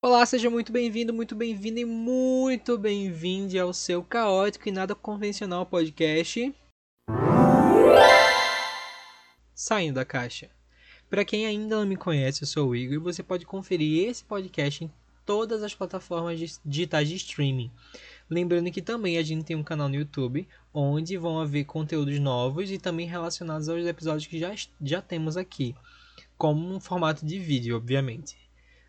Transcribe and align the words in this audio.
Olá, 0.00 0.24
seja 0.24 0.48
muito 0.48 0.70
bem-vindo, 0.70 1.12
muito 1.12 1.34
bem-vindo 1.34 1.80
e 1.80 1.84
muito 1.84 2.78
bem-vinde 2.78 3.58
ao 3.58 3.72
seu 3.72 4.00
caótico 4.00 4.68
e 4.68 4.72
nada 4.72 4.94
convencional 4.94 5.66
podcast. 5.66 6.54
Saindo 9.52 9.96
da 9.96 10.04
caixa. 10.04 10.50
Para 11.10 11.24
quem 11.24 11.46
ainda 11.46 11.80
não 11.80 11.84
me 11.84 11.96
conhece, 11.96 12.44
eu 12.44 12.46
sou 12.46 12.68
o 12.68 12.76
Igor 12.76 12.94
e 12.94 12.98
você 12.98 13.24
pode 13.24 13.44
conferir 13.44 14.08
esse 14.08 14.22
podcast 14.22 14.84
em 14.84 14.92
todas 15.26 15.64
as 15.64 15.74
plataformas 15.74 16.60
digitais 16.64 17.08
de 17.08 17.16
streaming. 17.16 17.72
Lembrando 18.30 18.70
que 18.70 18.80
também 18.80 19.18
a 19.18 19.22
gente 19.24 19.46
tem 19.46 19.56
um 19.56 19.64
canal 19.64 19.88
no 19.88 19.96
YouTube, 19.96 20.46
onde 20.72 21.16
vão 21.16 21.40
haver 21.40 21.64
conteúdos 21.64 22.20
novos 22.20 22.70
e 22.70 22.78
também 22.78 23.08
relacionados 23.08 23.68
aos 23.68 23.84
episódios 23.84 24.28
que 24.28 24.38
já, 24.38 24.54
já 24.80 25.02
temos 25.02 25.36
aqui, 25.36 25.74
como 26.36 26.72
um 26.72 26.78
formato 26.78 27.26
de 27.26 27.36
vídeo, 27.40 27.76
obviamente. 27.76 28.47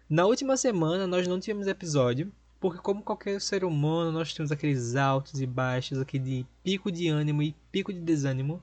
Na 0.09 0.25
última 0.25 0.57
semana 0.57 1.05
nós 1.05 1.27
não 1.27 1.39
tivemos 1.39 1.67
episódio, 1.67 2.31
porque 2.59 2.79
como 2.79 3.03
qualquer 3.03 3.39
ser 3.39 3.63
humano, 3.63 4.11
nós 4.11 4.33
temos 4.33 4.51
aqueles 4.51 4.95
altos 4.95 5.39
e 5.39 5.45
baixos, 5.45 5.99
aquele 5.99 6.47
pico 6.63 6.91
de 6.91 7.07
ânimo 7.07 7.43
e 7.43 7.55
pico 7.71 7.93
de 7.93 7.99
desânimo. 7.99 8.59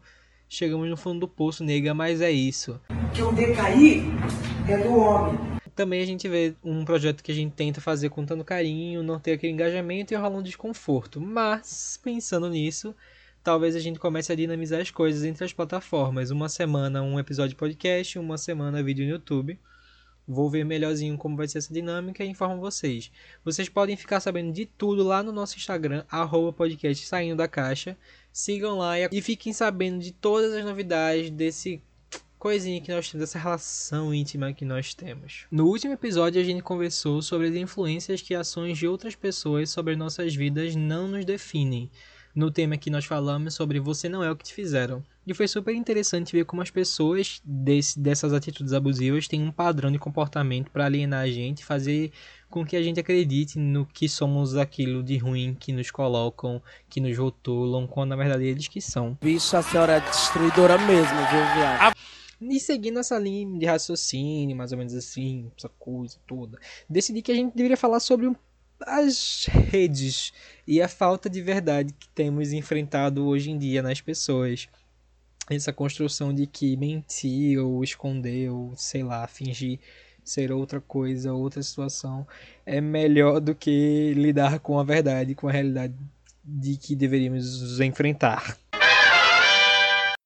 Chegamos 0.49 0.91
no 0.91 0.97
fundo 0.97 1.21
do 1.21 1.29
poço, 1.29 1.63
nega, 1.63 1.95
mas 1.95 2.21
é 2.21 2.33
isso. 2.33 2.81
Que 3.15 3.23
o 3.23 3.31
decair 3.31 4.03
é 4.69 4.77
do 4.77 4.97
homem. 4.97 5.39
Também 5.77 6.03
a 6.03 6.07
gente 6.07 6.29
vê 6.29 6.53
um 6.65 6.85
projeto 6.85 7.23
que 7.23 7.31
a 7.31 7.35
gente 7.35 7.53
tenta 7.53 7.81
fazer 7.81 8.09
com 8.09 8.27
tanto 8.27 8.43
carinho, 8.43 9.05
não 9.05 9.21
ter 9.21 9.35
aquele 9.35 9.53
engajamento 9.53 10.13
e 10.13 10.17
rolar 10.17 10.37
um 10.37 10.43
desconforto. 10.43 11.21
Mas, 11.21 11.97
pensando 12.03 12.51
nisso, 12.51 12.93
talvez 13.45 13.77
a 13.77 13.81
gente 13.81 14.01
comece 14.01 14.33
a 14.33 14.35
dinamizar 14.35 14.81
as 14.81 14.91
coisas 14.91 15.23
entre 15.23 15.45
as 15.45 15.53
plataformas. 15.53 16.33
Uma 16.33 16.49
semana 16.49 17.05
um 17.05 17.21
episódio 17.21 17.57
podcast, 17.57 18.19
uma 18.19 18.37
semana 18.37 18.83
vídeo 18.83 19.05
no 19.05 19.13
YouTube. 19.13 19.57
Vou 20.27 20.51
ver 20.51 20.65
melhorzinho 20.65 21.17
como 21.17 21.37
vai 21.37 21.47
ser 21.47 21.59
essa 21.59 21.73
dinâmica 21.73 22.25
e 22.25 22.29
informo 22.29 22.61
vocês. 22.61 23.13
Vocês 23.45 23.69
podem 23.69 23.97
ficar 23.97 24.21
sabendo 24.21 24.53
de 24.53 24.67
tudo 24.67 25.05
lá 25.05 25.23
no 25.23 25.31
nosso 25.31 25.57
Instagram, 25.57 26.05
arroba 26.11 26.53
podcast 26.53 27.07
saindo 27.07 27.37
da 27.37 27.47
caixa. 27.47 27.97
Sigam 28.33 28.79
lá 28.79 28.99
e 28.99 29.23
fiquem 29.23 29.53
sabendo 29.53 30.01
de 30.01 30.13
todas 30.13 30.53
as 30.53 30.65
novidades 30.65 31.31
desse 31.31 31.81
coisinha 32.39 32.81
que 32.81 32.93
nós 32.93 33.11
temos, 33.11 33.27
dessa 33.27 33.39
relação 33.39 34.13
íntima 34.13 34.53
que 34.53 34.65
nós 34.65 34.95
temos. 34.95 35.47
No 35.51 35.67
último 35.67 35.95
episódio 35.95 36.41
a 36.41 36.45
gente 36.45 36.63
conversou 36.63 37.23
sobre 37.23 37.49
as 37.49 37.55
influências 37.55 38.21
que 38.21 38.35
ações 38.35 38.79
de 38.79 38.87
outras 38.87 39.15
pessoas 39.15 39.71
sobre 39.71 39.97
nossas 39.97 40.35
vidas 40.35 40.77
não 40.77 41.09
nos 41.09 41.25
definem. 41.25 41.91
No 42.37 42.51
tema 42.51 42.77
que 42.77 42.91
nós 42.91 43.07
falamos 43.07 43.55
sobre 43.55 43.81
você 43.81 44.11
não 44.11 44.23
é 44.23 44.31
o 44.31 44.37
que 44.37 44.45
te 44.45 44.53
fizeram. 44.53 45.03
E 45.27 45.33
foi 45.33 45.49
super 45.49 45.75
interessante 45.75 46.37
ver 46.37 46.45
como 46.45 46.61
as 46.61 46.71
pessoas 46.71 47.41
desse, 47.43 47.99
dessas 47.99 48.35
atitudes 48.35 48.75
abusivas 48.75 49.27
têm 49.27 49.43
um 49.43 49.51
padrão 49.51 49.91
de 49.91 49.99
comportamento 49.99 50.71
para 50.71 50.85
alienar 50.85 51.23
a 51.23 51.31
gente, 51.31 51.65
fazer 51.65 52.13
com 52.51 52.63
que 52.63 52.77
a 52.77 52.83
gente 52.83 53.01
acredite 53.01 53.59
no 53.59 53.87
que 53.87 54.07
somos 54.07 54.55
aquilo 54.55 55.03
de 55.03 55.17
ruim 55.17 55.57
que 55.59 55.73
nos 55.73 55.91
colocam, 55.91 56.63
que 56.91 57.01
nos 57.01 57.17
rotulam, 57.17 57.87
quando 57.87 58.11
na 58.11 58.17
verdade 58.17 58.45
eles 58.45 58.69
que 58.69 58.83
são. 58.83 59.17
Bicho, 59.23 59.57
a 59.57 59.63
senhora 59.63 59.95
é 59.95 60.01
destruidora 60.01 60.77
mesmo, 60.77 61.17
viu, 61.17 61.55
viado? 61.57 61.97
E 62.39 62.61
seguindo 62.61 62.99
essa 62.99 63.19
linha 63.19 63.59
de 63.59 63.65
raciocínio, 63.65 64.55
mais 64.55 64.71
ou 64.73 64.77
menos 64.77 64.95
assim, 64.95 65.51
essa 65.57 65.71
coisa 65.71 66.19
toda, 66.27 66.59
decidi 66.87 67.23
que 67.23 67.33
a 67.33 67.35
gente 67.35 67.57
deveria 67.57 67.79
falar 67.79 67.99
sobre 67.99 68.27
as 68.81 69.47
redes 69.47 70.33
e 70.67 70.83
a 70.83 70.89
falta 70.89 71.31
de 71.31 71.41
verdade 71.41 71.93
que 71.93 72.09
temos 72.11 72.53
enfrentado 72.53 73.27
hoje 73.27 73.51
em 73.51 73.59
dia 73.59 73.83
nas 73.83 74.01
pessoas 74.01 74.69
essa 75.49 75.73
construção 75.73 76.35
de 76.35 76.47
que 76.47 76.77
mentir 76.77 77.59
ou 77.59 77.83
esconder 77.85 78.51
ou 78.51 78.75
sei 78.77 79.03
lá, 79.03 79.27
fingir 79.27 79.79
ser 80.25 80.51
outra 80.51 80.81
coisa, 80.81 81.33
outra 81.33 81.63
situação 81.63 82.27
é 82.65 82.81
melhor 82.81 83.41
do 83.41 83.55
que 83.55 84.13
lidar 84.15 84.59
com 84.59 84.79
a 84.79 84.83
verdade, 84.83 85.37
com 85.37 85.49
a 85.49 85.53
realidade 85.53 85.95
de 86.45 86.77
que 86.77 86.97
deveríamos 86.97 87.81
enfrentar. 87.81 88.59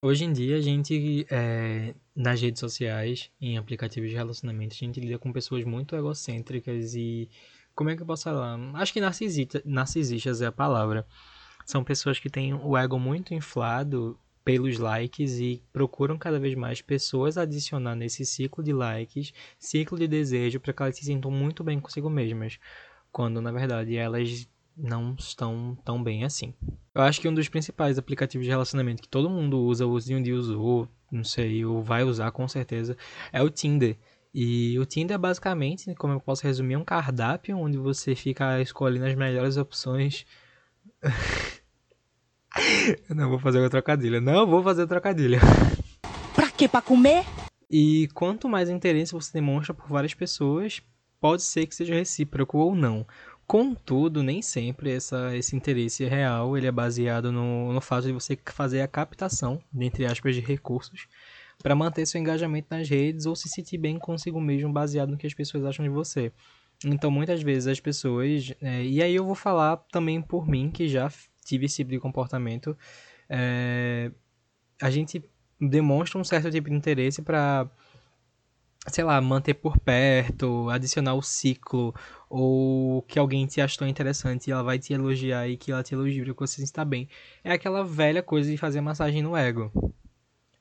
Hoje 0.03 0.25
em 0.25 0.33
dia, 0.33 0.57
a 0.57 0.61
gente, 0.63 1.27
é, 1.31 1.95
nas 2.17 2.41
redes 2.41 2.59
sociais, 2.59 3.31
em 3.39 3.59
aplicativos 3.59 4.09
de 4.09 4.17
relacionamento, 4.17 4.75
a 4.75 4.79
gente 4.79 4.99
lida 4.99 5.19
com 5.19 5.31
pessoas 5.31 5.65
muito 5.65 5.95
egocêntricas 5.95 6.95
e. 6.95 7.29
Como 7.75 7.91
é 7.91 7.97
que 7.97 8.03
eu 8.03 8.07
posso 8.07 8.25
falar? 8.25 8.59
Acho 8.75 8.93
que 8.93 9.01
narcisista, 9.01 9.63
narcisistas 9.65 10.43
é 10.43 10.47
a 10.47 10.53
palavra. 10.53 11.07
São 11.65 11.85
pessoas 11.85 12.19
que 12.19 12.29
têm 12.29 12.53
o 12.55 12.77
ego 12.77 12.99
muito 12.99 13.33
inflado 13.33 14.19
pelos 14.45 14.79
likes 14.79 15.39
e 15.39 15.63
procuram 15.73 16.19
cada 16.19 16.39
vez 16.39 16.55
mais 16.55 16.83
pessoas 16.83 17.37
adicionar 17.37 17.95
nesse 17.95 18.25
ciclo 18.25 18.65
de 18.65 18.73
likes, 18.73 19.33
ciclo 19.59 19.99
de 19.99 20.09
desejo, 20.09 20.59
para 20.59 20.73
que 20.73 20.83
elas 20.83 20.97
se 20.97 21.05
sintam 21.05 21.31
muito 21.31 21.63
bem 21.63 21.79
consigo 21.79 22.11
mesmas, 22.11 22.59
quando 23.13 23.41
na 23.41 23.53
verdade 23.53 23.97
elas 23.97 24.49
não 24.77 25.15
estão 25.19 25.77
tão 25.85 26.03
bem 26.03 26.25
assim. 26.25 26.55
Eu 26.95 27.03
acho 27.03 27.21
que 27.21 27.29
um 27.29 27.35
dos 27.35 27.49
principais 27.49 27.99
aplicativos 27.99 28.45
de 28.45 28.51
relacionamento 28.51 29.03
que 29.03 29.09
todo 29.09 29.31
mundo 29.31 29.61
usa, 29.61 29.87
ou 29.87 29.97
um 29.97 30.23
dia 30.23 30.35
usou, 30.35 30.89
não 31.11 31.25
sei, 31.25 31.65
ou 31.65 31.83
vai 31.83 32.03
usar 32.03 32.31
com 32.31 32.49
certeza, 32.49 32.97
é 33.33 33.43
o 33.43 33.51
Tinder. 33.51 33.97
E 34.33 34.79
o 34.79 34.87
Tinder 34.87 35.17
é 35.17 35.19
basicamente, 35.19 35.95
como 35.97 36.13
eu 36.13 36.21
posso 36.21 36.45
resumir, 36.45 36.77
um 36.77 36.85
cardápio 36.85 37.59
onde 37.59 37.77
você 37.77 38.15
fica 38.15 38.61
escolhendo 38.61 39.07
as 39.07 39.15
melhores 39.15 39.57
opções 39.57 40.25
Eu 43.09 43.15
não 43.15 43.29
vou 43.29 43.39
fazer 43.39 43.61
o 43.61 43.71
trocadilho. 43.71 44.21
Não 44.21 44.47
vou 44.47 44.63
fazer 44.63 44.83
o 44.83 44.87
trocadilho. 44.87 45.39
Pra 46.35 46.51
quê? 46.51 46.69
Pra 46.69 46.83
comer? 46.83 47.25
E 47.71 48.09
quanto 48.15 48.49
mais 48.49 48.69
interesse 48.69 49.13
você 49.13 49.33
demonstra 49.33 49.73
por 49.73 49.89
várias 49.89 50.15
pessoas, 50.15 50.83
pode 51.21 51.43
ser 51.43 51.67
que 51.67 51.75
seja 51.75 51.95
recíproco 51.95 52.59
ou 52.59 52.75
não. 52.75 53.07
Contudo, 53.47 54.23
nem 54.23 54.43
sempre 54.43 54.93
essa, 54.93 55.37
esse 55.37 55.57
interesse 55.57 56.05
real 56.05 56.57
ele 56.57 56.67
é 56.67 56.73
baseado 56.73 57.33
no, 57.33 57.73
no 57.73 57.81
fato 57.81 58.07
de 58.07 58.13
você 58.13 58.39
fazer 58.47 58.81
a 58.81 58.89
captação, 58.89 59.61
entre 59.75 60.05
aspas, 60.07 60.35
de 60.35 60.41
recursos 60.41 61.09
para 61.63 61.75
manter 61.75 62.07
seu 62.07 62.21
engajamento 62.21 62.69
nas 62.71 62.89
redes 62.89 63.27
ou 63.27 63.37
se 63.37 63.49
sentir 63.49 63.79
bem 63.79 63.99
consigo 63.99 64.41
mesmo 64.41 64.73
baseado 64.73 65.11
no 65.11 65.17
que 65.17 65.27
as 65.27 65.35
pessoas 65.35 65.65
acham 65.65 65.85
de 65.85 65.91
você. 65.91 66.33
Então, 66.85 67.11
muitas 67.11 67.43
vezes 67.43 67.67
as 67.67 67.81
pessoas. 67.81 68.55
É, 68.61 68.83
e 68.85 69.03
aí 69.03 69.15
eu 69.15 69.25
vou 69.25 69.35
falar 69.35 69.77
também 69.93 70.21
por 70.23 70.47
mim, 70.49 70.71
que 70.71 70.89
já 70.89 71.11
tive 71.45 71.67
esse 71.67 71.77
tipo 71.77 71.91
de 71.91 71.99
comportamento, 71.99 72.77
é, 73.29 74.11
a 74.81 74.91
gente 74.91 75.23
demonstra 75.61 76.19
um 76.19 76.25
certo 76.25 76.51
tipo 76.51 76.71
de 76.71 76.77
interesse 76.77 77.23
para 77.23 77.69
sei 78.89 79.05
lá, 79.05 79.21
manter 79.21 79.55
por 79.55 79.79
perto, 79.79 80.71
adicionar 80.71 81.15
o 81.15 81.23
ciclo, 81.23 81.95
ou 82.31 83.03
que 83.03 83.19
alguém 83.19 83.47
te 83.47 83.61
achou 83.61 83.87
interessante 83.87 84.49
e 84.49 84.53
ela 84.53 84.63
vai 84.63 84.79
te 84.79 84.93
elogiar 84.93 85.49
e 85.49 85.57
que 85.57 85.71
ela 85.71 85.83
te 85.83 85.95
elogia 85.95 86.25
porque 86.25 86.47
você 86.47 86.63
está 86.63 86.85
bem. 86.85 87.09
É 87.45 87.53
aquela 87.53 87.85
velha 87.85 88.23
coisa 88.23 88.51
de 88.51 88.57
fazer 88.57 88.81
massagem 88.81 89.23
no 89.23 89.37
ego. 89.37 89.71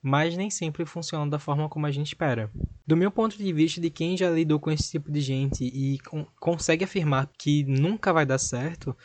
Mas 0.01 0.37
nem 0.37 0.49
sempre 0.49 0.85
funciona 0.85 1.29
da 1.29 1.39
forma 1.39 1.67
como 1.67 1.85
a 1.85 1.91
gente 1.91 2.07
espera. 2.07 2.49
Do 2.87 2.95
meu 2.95 3.11
ponto 3.11 3.37
de 3.37 3.53
vista, 3.53 3.81
de 3.81 3.89
quem 3.89 4.15
já 4.15 4.29
lidou 4.29 4.59
com 4.59 4.71
esse 4.71 4.89
tipo 4.91 5.11
de 5.11 5.19
gente 5.19 5.65
e 5.65 5.99
consegue 6.39 6.85
afirmar 6.85 7.29
que 7.37 7.63
nunca 7.65 8.13
vai 8.13 8.25
dar 8.25 8.37
certo, 8.37 8.95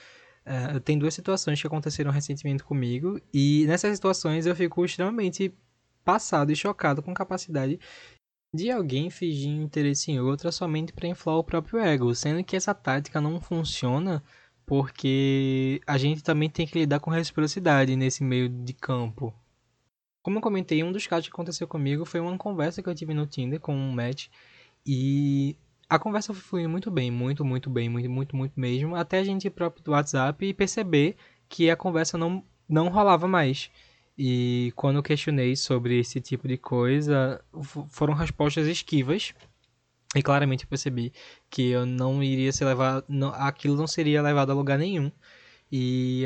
Uh, 0.46 0.78
tem 0.80 0.98
duas 0.98 1.14
situações 1.14 1.58
que 1.58 1.66
aconteceram 1.66 2.10
recentemente 2.10 2.62
comigo, 2.62 3.18
e 3.32 3.64
nessas 3.66 3.96
situações 3.96 4.44
eu 4.44 4.54
fico 4.54 4.84
extremamente 4.84 5.54
passado 6.04 6.52
e 6.52 6.56
chocado 6.56 7.02
com 7.02 7.12
a 7.12 7.14
capacidade 7.14 7.80
de 8.54 8.70
alguém 8.70 9.10
fingir 9.10 9.50
interesse 9.50 10.12
em 10.12 10.20
outra 10.20 10.52
somente 10.52 10.92
para 10.92 11.08
inflar 11.08 11.36
o 11.36 11.44
próprio 11.44 11.80
ego, 11.80 12.14
sendo 12.14 12.44
que 12.44 12.54
essa 12.54 12.74
tática 12.74 13.20
não 13.20 13.40
funciona 13.40 14.22
porque 14.66 15.80
a 15.86 15.98
gente 15.98 16.22
também 16.22 16.48
tem 16.48 16.66
que 16.66 16.78
lidar 16.78 17.00
com 17.00 17.10
reciprocidade 17.10 17.96
nesse 17.96 18.22
meio 18.22 18.48
de 18.48 18.72
campo. 18.74 19.34
Como 20.24 20.38
eu 20.38 20.40
comentei, 20.40 20.82
um 20.82 20.90
dos 20.90 21.06
casos 21.06 21.28
que 21.28 21.34
aconteceu 21.34 21.68
comigo 21.68 22.06
foi 22.06 22.18
uma 22.18 22.38
conversa 22.38 22.82
que 22.82 22.88
eu 22.88 22.94
tive 22.94 23.12
no 23.12 23.26
Tinder 23.26 23.60
com 23.60 23.76
um 23.76 23.92
match 23.92 24.28
e 24.86 25.54
a 25.86 25.98
conversa 25.98 26.32
foi 26.32 26.42
fluindo 26.42 26.70
muito 26.70 26.90
bem, 26.90 27.10
muito, 27.10 27.44
muito 27.44 27.68
bem, 27.68 27.90
muito, 27.90 28.08
muito, 28.08 28.34
muito 28.34 28.58
mesmo, 28.58 28.96
até 28.96 29.18
a 29.18 29.22
gente 29.22 29.48
ir 29.48 29.50
pro 29.50 29.70
WhatsApp 29.86 30.42
e 30.46 30.54
perceber 30.54 31.14
que 31.46 31.68
a 31.68 31.76
conversa 31.76 32.16
não, 32.16 32.42
não 32.66 32.88
rolava 32.88 33.28
mais. 33.28 33.70
E 34.16 34.72
quando 34.74 34.96
eu 34.96 35.02
questionei 35.02 35.56
sobre 35.56 35.98
esse 35.98 36.18
tipo 36.22 36.48
de 36.48 36.56
coisa, 36.56 37.44
foram 37.90 38.14
respostas 38.14 38.66
esquivas. 38.66 39.34
E 40.16 40.22
claramente 40.22 40.64
eu 40.64 40.68
percebi 40.70 41.12
que 41.50 41.68
eu 41.68 41.84
não 41.84 42.22
iria 42.22 42.50
ser 42.50 42.64
levado, 42.64 43.04
não, 43.10 43.28
aquilo 43.28 43.76
não 43.76 43.86
seria 43.86 44.22
levado 44.22 44.50
a 44.52 44.54
lugar 44.54 44.78
nenhum. 44.78 45.12
E, 45.70 46.24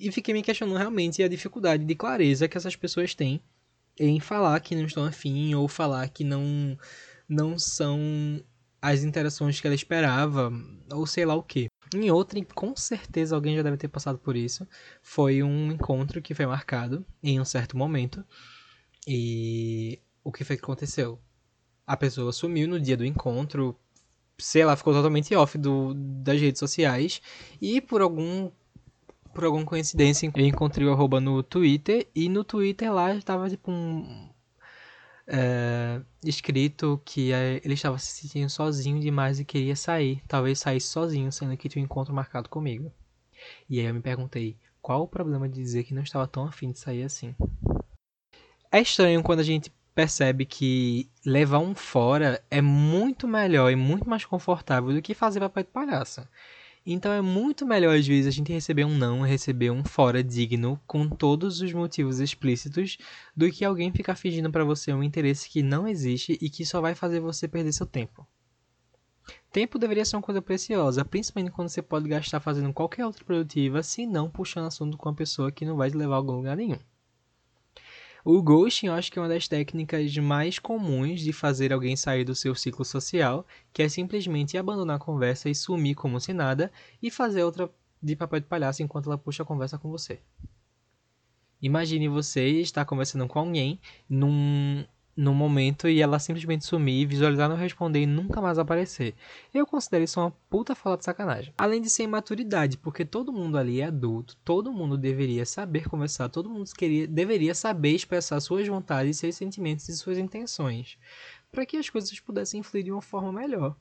e 0.00 0.10
fiquei 0.10 0.32
me 0.32 0.42
questionando 0.42 0.78
realmente 0.78 1.22
a 1.22 1.28
dificuldade 1.28 1.84
de 1.84 1.94
clareza 1.94 2.48
que 2.48 2.56
essas 2.56 2.74
pessoas 2.74 3.14
têm 3.14 3.42
em 3.98 4.18
falar 4.18 4.58
que 4.60 4.74
não 4.74 4.86
estão 4.86 5.04
afim 5.04 5.54
ou 5.54 5.68
falar 5.68 6.08
que 6.08 6.24
não, 6.24 6.76
não 7.28 7.58
são 7.58 8.42
as 8.80 9.04
interações 9.04 9.60
que 9.60 9.66
ela 9.66 9.74
esperava, 9.74 10.50
ou 10.90 11.06
sei 11.06 11.26
lá 11.26 11.34
o 11.34 11.42
que. 11.42 11.68
Em 11.94 12.10
outra, 12.10 12.42
com 12.54 12.74
certeza 12.74 13.34
alguém 13.34 13.56
já 13.56 13.62
deve 13.62 13.76
ter 13.76 13.88
passado 13.88 14.18
por 14.18 14.36
isso, 14.36 14.66
foi 15.02 15.42
um 15.42 15.72
encontro 15.72 16.22
que 16.22 16.34
foi 16.34 16.46
marcado 16.46 17.04
em 17.22 17.38
um 17.38 17.44
certo 17.44 17.76
momento. 17.76 18.24
E 19.06 20.00
o 20.24 20.32
que 20.32 20.44
foi 20.44 20.56
que 20.56 20.62
aconteceu? 20.62 21.20
A 21.86 21.96
pessoa 21.96 22.32
sumiu 22.32 22.68
no 22.68 22.80
dia 22.80 22.96
do 22.96 23.04
encontro, 23.04 23.78
sei 24.38 24.64
lá, 24.64 24.76
ficou 24.76 24.94
totalmente 24.94 25.34
off 25.34 25.58
do, 25.58 25.92
das 25.94 26.40
redes 26.40 26.60
sociais. 26.60 27.20
E 27.60 27.80
por 27.80 28.00
algum 28.00 28.50
por 29.32 29.44
alguma 29.44 29.64
coincidência, 29.64 30.30
eu 30.34 30.46
encontrei 30.46 30.86
o 30.86 30.92
arroba 30.92 31.20
no 31.20 31.42
Twitter. 31.42 32.08
E 32.14 32.28
no 32.28 32.44
Twitter 32.44 32.92
lá 32.92 33.14
estava 33.14 33.48
tipo 33.48 33.70
um. 33.70 34.28
É, 35.26 36.00
escrito 36.24 37.00
que 37.04 37.32
é, 37.32 37.60
ele 37.64 37.74
estava 37.74 37.96
se 37.98 38.22
sentindo 38.22 38.50
sozinho 38.50 39.00
demais 39.00 39.38
e 39.38 39.44
queria 39.44 39.76
sair. 39.76 40.22
Talvez 40.26 40.58
saísse 40.58 40.88
sozinho, 40.88 41.30
sendo 41.30 41.56
que 41.56 41.68
tinha 41.68 41.82
um 41.82 41.84
encontro 41.84 42.12
marcado 42.12 42.48
comigo. 42.48 42.92
E 43.68 43.80
aí 43.80 43.86
eu 43.86 43.94
me 43.94 44.00
perguntei, 44.00 44.56
qual 44.82 45.02
o 45.02 45.08
problema 45.08 45.48
de 45.48 45.54
dizer 45.54 45.84
que 45.84 45.94
não 45.94 46.02
estava 46.02 46.26
tão 46.26 46.44
afim 46.44 46.72
de 46.72 46.78
sair 46.78 47.04
assim? 47.04 47.34
É 48.72 48.80
estranho 48.80 49.22
quando 49.22 49.40
a 49.40 49.44
gente 49.44 49.72
percebe 49.94 50.44
que 50.44 51.10
levar 51.26 51.58
um 51.58 51.74
fora 51.74 52.42
é 52.50 52.60
muito 52.60 53.26
melhor 53.28 53.70
e 53.70 53.76
muito 53.76 54.08
mais 54.08 54.24
confortável 54.24 54.92
do 54.92 55.02
que 55.02 55.14
fazer 55.14 55.40
papel 55.40 55.64
de 55.64 55.70
palhaço. 55.70 56.26
Então 56.84 57.12
é 57.12 57.20
muito 57.20 57.66
melhor 57.66 57.94
às 57.96 58.06
vezes 58.06 58.26
a 58.26 58.30
gente 58.30 58.52
receber 58.52 58.84
um 58.84 58.96
não, 58.96 59.20
receber 59.20 59.70
um 59.70 59.84
fora 59.84 60.24
digno 60.24 60.80
com 60.86 61.08
todos 61.08 61.60
os 61.60 61.72
motivos 61.72 62.20
explícitos 62.20 62.96
do 63.36 63.50
que 63.50 63.64
alguém 63.64 63.92
ficar 63.92 64.14
fingindo 64.14 64.50
para 64.50 64.64
você 64.64 64.92
um 64.92 65.02
interesse 65.02 65.48
que 65.48 65.62
não 65.62 65.86
existe 65.86 66.38
e 66.40 66.48
que 66.48 66.64
só 66.64 66.80
vai 66.80 66.94
fazer 66.94 67.20
você 67.20 67.46
perder 67.46 67.72
seu 67.72 67.86
tempo. 67.86 68.26
Tempo 69.52 69.78
deveria 69.78 70.04
ser 70.04 70.16
uma 70.16 70.22
coisa 70.22 70.40
preciosa, 70.40 71.04
principalmente 71.04 71.52
quando 71.52 71.68
você 71.68 71.82
pode 71.82 72.08
gastar 72.08 72.40
fazendo 72.40 72.72
qualquer 72.72 73.04
outra 73.04 73.24
produtiva, 73.24 73.82
se 73.82 74.06
não 74.06 74.30
puxando 74.30 74.66
assunto 74.66 74.96
com 74.96 75.08
uma 75.08 75.14
pessoa 75.14 75.52
que 75.52 75.66
não 75.66 75.76
vai 75.76 75.90
te 75.90 75.96
levar 75.96 76.14
a 76.14 76.18
algum 76.18 76.32
lugar 76.32 76.56
nenhum. 76.56 76.78
O 78.24 78.42
ghosting 78.42 78.86
eu 78.86 78.92
acho 78.92 79.10
que 79.10 79.18
é 79.18 79.22
uma 79.22 79.28
das 79.28 79.48
técnicas 79.48 80.16
mais 80.18 80.58
comuns 80.58 81.20
de 81.20 81.32
fazer 81.32 81.72
alguém 81.72 81.96
sair 81.96 82.24
do 82.24 82.34
seu 82.34 82.54
ciclo 82.54 82.84
social, 82.84 83.46
que 83.72 83.82
é 83.82 83.88
simplesmente 83.88 84.58
abandonar 84.58 84.96
a 84.96 84.98
conversa 84.98 85.48
e 85.48 85.54
sumir 85.54 85.94
como 85.94 86.20
se 86.20 86.32
nada 86.32 86.70
e 87.02 87.10
fazer 87.10 87.42
outra 87.44 87.70
de 88.02 88.16
papel 88.16 88.40
de 88.40 88.46
palhaço 88.46 88.82
enquanto 88.82 89.06
ela 89.06 89.18
puxa 89.18 89.42
a 89.42 89.46
conversa 89.46 89.78
com 89.78 89.90
você. 89.90 90.20
Imagine 91.62 92.08
você 92.08 92.48
estar 92.60 92.84
conversando 92.84 93.26
com 93.26 93.38
alguém 93.38 93.78
num, 94.08 94.84
no 95.20 95.34
momento 95.34 95.86
e 95.86 96.00
ela 96.00 96.18
simplesmente 96.18 96.64
sumir, 96.64 97.06
visualizar 97.06 97.46
não 97.46 97.56
responder 97.56 98.00
e 98.00 98.06
nunca 98.06 98.40
mais 98.40 98.58
aparecer. 98.58 99.14
Eu 99.52 99.66
considero 99.66 100.02
isso 100.02 100.18
uma 100.18 100.30
puta 100.48 100.74
fala 100.74 100.96
de 100.96 101.04
sacanagem. 101.04 101.52
Além 101.58 101.82
de 101.82 101.90
ser 101.90 102.04
imaturidade, 102.04 102.78
porque 102.78 103.04
todo 103.04 103.30
mundo 103.30 103.58
ali 103.58 103.82
é 103.82 103.84
adulto, 103.84 104.34
todo 104.42 104.72
mundo 104.72 104.96
deveria 104.96 105.44
saber 105.44 105.86
conversar, 105.90 106.30
todo 106.30 106.48
mundo 106.48 106.70
queria, 106.72 107.06
deveria 107.06 107.54
saber 107.54 107.90
expressar 107.90 108.40
suas 108.40 108.66
vontades, 108.66 109.18
seus 109.18 109.34
sentimentos 109.34 109.86
e 109.90 109.96
suas 109.96 110.16
intenções, 110.16 110.96
para 111.52 111.66
que 111.66 111.76
as 111.76 111.90
coisas 111.90 112.18
pudessem 112.18 112.62
fluir 112.62 112.84
de 112.84 112.90
uma 112.90 113.02
forma 113.02 113.30
melhor. 113.30 113.76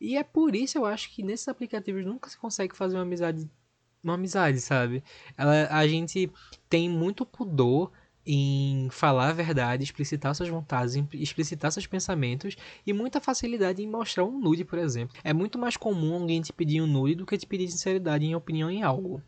E 0.00 0.16
é 0.16 0.22
por 0.22 0.54
isso 0.54 0.78
eu 0.78 0.86
acho 0.86 1.12
que 1.12 1.24
nesses 1.24 1.48
aplicativos 1.48 2.04
nunca 2.06 2.30
se 2.30 2.38
consegue 2.38 2.76
fazer 2.76 2.96
uma 2.96 3.02
amizade 3.02 3.50
uma 4.00 4.14
amizade, 4.14 4.60
sabe? 4.60 5.02
Ela, 5.36 5.66
a 5.70 5.88
gente 5.88 6.30
tem 6.68 6.90
muito 6.90 7.24
pudor 7.24 7.90
em 8.26 8.88
falar 8.90 9.28
a 9.28 9.32
verdade, 9.32 9.84
explicitar 9.84 10.34
suas 10.34 10.48
vontades, 10.48 10.94
explicitar 11.12 11.70
seus 11.72 11.86
pensamentos 11.86 12.56
e 12.86 12.92
muita 12.92 13.20
facilidade 13.20 13.82
em 13.82 13.88
mostrar 13.88 14.24
um 14.24 14.38
nude, 14.38 14.64
por 14.64 14.78
exemplo. 14.78 15.16
É 15.22 15.32
muito 15.32 15.58
mais 15.58 15.76
comum 15.76 16.14
alguém 16.14 16.40
te 16.40 16.52
pedir 16.52 16.80
um 16.80 16.86
nude 16.86 17.14
do 17.14 17.26
que 17.26 17.36
te 17.36 17.46
pedir 17.46 17.68
sinceridade 17.68 18.24
em 18.24 18.34
opinião 18.34 18.70
em 18.70 18.82
algo 18.82 19.22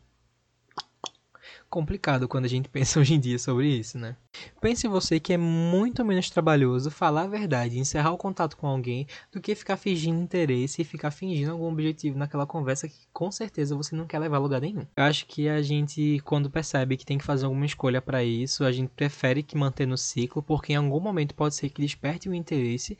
complicado 1.69 2.27
quando 2.27 2.45
a 2.45 2.49
gente 2.49 2.69
pensa 2.69 2.99
hoje 2.99 3.13
em 3.13 3.19
dia 3.19 3.37
sobre 3.39 3.67
isso, 3.67 3.97
né? 3.97 4.15
Pense 4.61 4.87
você 4.87 5.19
que 5.19 5.33
é 5.33 5.37
muito 5.37 6.03
menos 6.05 6.29
trabalhoso 6.29 6.91
falar 6.91 7.23
a 7.23 7.27
verdade, 7.27 7.79
encerrar 7.79 8.11
o 8.11 8.17
contato 8.17 8.55
com 8.57 8.67
alguém, 8.67 9.07
do 9.31 9.41
que 9.41 9.55
ficar 9.55 9.77
fingindo 9.77 10.21
interesse 10.21 10.81
e 10.81 10.85
ficar 10.85 11.11
fingindo 11.11 11.51
algum 11.51 11.71
objetivo 11.71 12.17
naquela 12.17 12.45
conversa 12.45 12.87
que 12.87 13.07
com 13.11 13.31
certeza 13.31 13.75
você 13.75 13.95
não 13.95 14.05
quer 14.05 14.19
levar 14.19 14.37
a 14.37 14.41
lugar 14.41 14.61
nenhum. 14.61 14.85
Eu 14.95 15.03
acho 15.03 15.25
que 15.25 15.49
a 15.49 15.61
gente, 15.61 16.19
quando 16.23 16.49
percebe 16.49 16.97
que 16.97 17.05
tem 17.05 17.17
que 17.17 17.25
fazer 17.25 17.45
alguma 17.45 17.65
escolha 17.65 18.01
para 18.01 18.23
isso, 18.23 18.63
a 18.63 18.71
gente 18.71 18.89
prefere 18.89 19.43
que 19.43 19.57
manter 19.57 19.85
no 19.85 19.97
ciclo, 19.97 20.41
porque 20.43 20.73
em 20.73 20.77
algum 20.77 20.99
momento 20.99 21.35
pode 21.35 21.55
ser 21.55 21.69
que 21.69 21.81
desperte 21.81 22.29
o 22.29 22.33
interesse, 22.33 22.97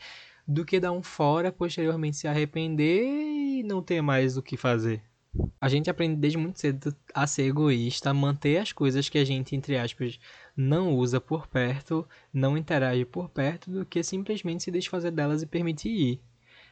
do 0.48 0.64
que 0.64 0.80
dar 0.80 0.94
um 0.94 1.04
fora, 1.04 1.52
posteriormente 1.52 2.18
se 2.18 2.28
arrepender 2.28 3.04
e 3.04 3.64
não 3.64 3.81
ter 3.81 4.02
mais 4.02 4.38
o 4.38 4.42
que 4.42 4.56
fazer. 4.56 5.04
A 5.60 5.69
gente 5.69 5.89
aprende 5.89 6.16
desde 6.16 6.38
muito 6.38 6.60
cedo 6.60 6.95
a 7.13 7.28
ser 7.28 7.44
egoísta, 7.44 8.13
manter 8.13 8.57
as 8.57 8.72
coisas 8.72 9.10
que 9.10 9.18
a 9.18 9.25
gente, 9.25 9.56
entre 9.56 9.78
aspas, 9.78 10.19
não 10.56 10.95
usa 10.95 11.19
por 11.19 11.48
perto, 11.48 12.07
não 12.34 12.57
interage 12.57 13.06
por 13.06 13.30
perto, 13.30 13.69
do 13.69 13.86
que 13.86 14.04
simplesmente 14.04 14.63
se 14.63 14.72
desfazer 14.72 15.12
delas 15.12 15.42
e 15.42 15.45
permitir 15.45 15.89
ir. 15.89 16.22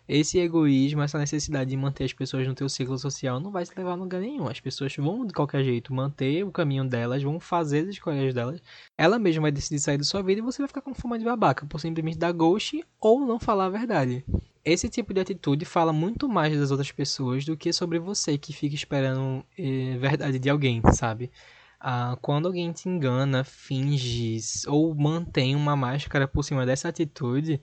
Esse 0.08 0.38
egoísmo, 0.38 1.02
essa 1.02 1.18
necessidade 1.18 1.72
de 1.72 1.78
manter 1.78 2.04
as 2.04 2.14
pessoas 2.14 2.48
no 2.48 2.54
teu 2.54 2.70
ciclo 2.70 2.96
social 2.98 3.40
não 3.40 3.50
vai 3.50 3.66
te 3.66 3.76
levar 3.76 3.94
a 3.94 3.96
lugar 3.96 4.22
nenhum. 4.22 4.48
As 4.48 4.60
pessoas 4.60 4.96
vão 4.96 5.26
de 5.26 5.34
qualquer 5.34 5.64
jeito 5.64 5.92
manter 5.92 6.44
o 6.44 6.52
caminho 6.52 6.88
delas, 6.88 7.24
vão 7.24 7.40
fazer 7.40 7.80
as 7.80 7.90
escolhas 7.90 8.32
delas. 8.32 8.62
Ela 8.96 9.18
mesma 9.18 9.44
vai 9.44 9.52
decidir 9.52 9.80
sair 9.80 9.98
da 9.98 10.04
sua 10.04 10.22
vida 10.22 10.42
e 10.42 10.44
você 10.44 10.60
vai 10.62 10.68
ficar 10.68 10.82
com 10.82 10.94
fama 10.94 11.18
de 11.18 11.26
babaca 11.26 11.66
por 11.66 11.80
simplesmente 11.80 12.20
dar 12.20 12.32
ghost 12.32 12.84
ou 13.02 13.26
não 13.26 13.40
falar 13.40 13.66
a 13.66 13.70
verdade. 13.70 14.24
Esse 14.66 14.90
tipo 14.90 15.14
de 15.14 15.22
atitude 15.22 15.64
fala 15.64 15.94
muito 15.94 16.28
mais 16.28 16.58
das 16.58 16.72
outras 16.72 16.92
pessoas 16.92 17.46
do 17.46 17.56
que 17.56 17.72
sobre 17.72 18.00
você 18.00 18.36
que 18.38 18.52
fica 18.52 18.74
esperando 18.74 19.46
eh, 19.58 19.96
verdade 20.00 20.40
de 20.40 20.50
alguém, 20.50 20.82
sabe? 20.92 21.32
Ah, 21.80 22.18
quando 22.22 22.48
alguém 22.48 22.72
te 22.72 22.90
engana, 22.90 23.44
finge 23.44 24.40
ou 24.68 24.96
mantém 24.96 25.56
uma 25.56 25.76
máscara 25.76 26.28
por 26.28 26.42
cima 26.44 26.66
dessa 26.66 26.90
atitude, 26.90 27.62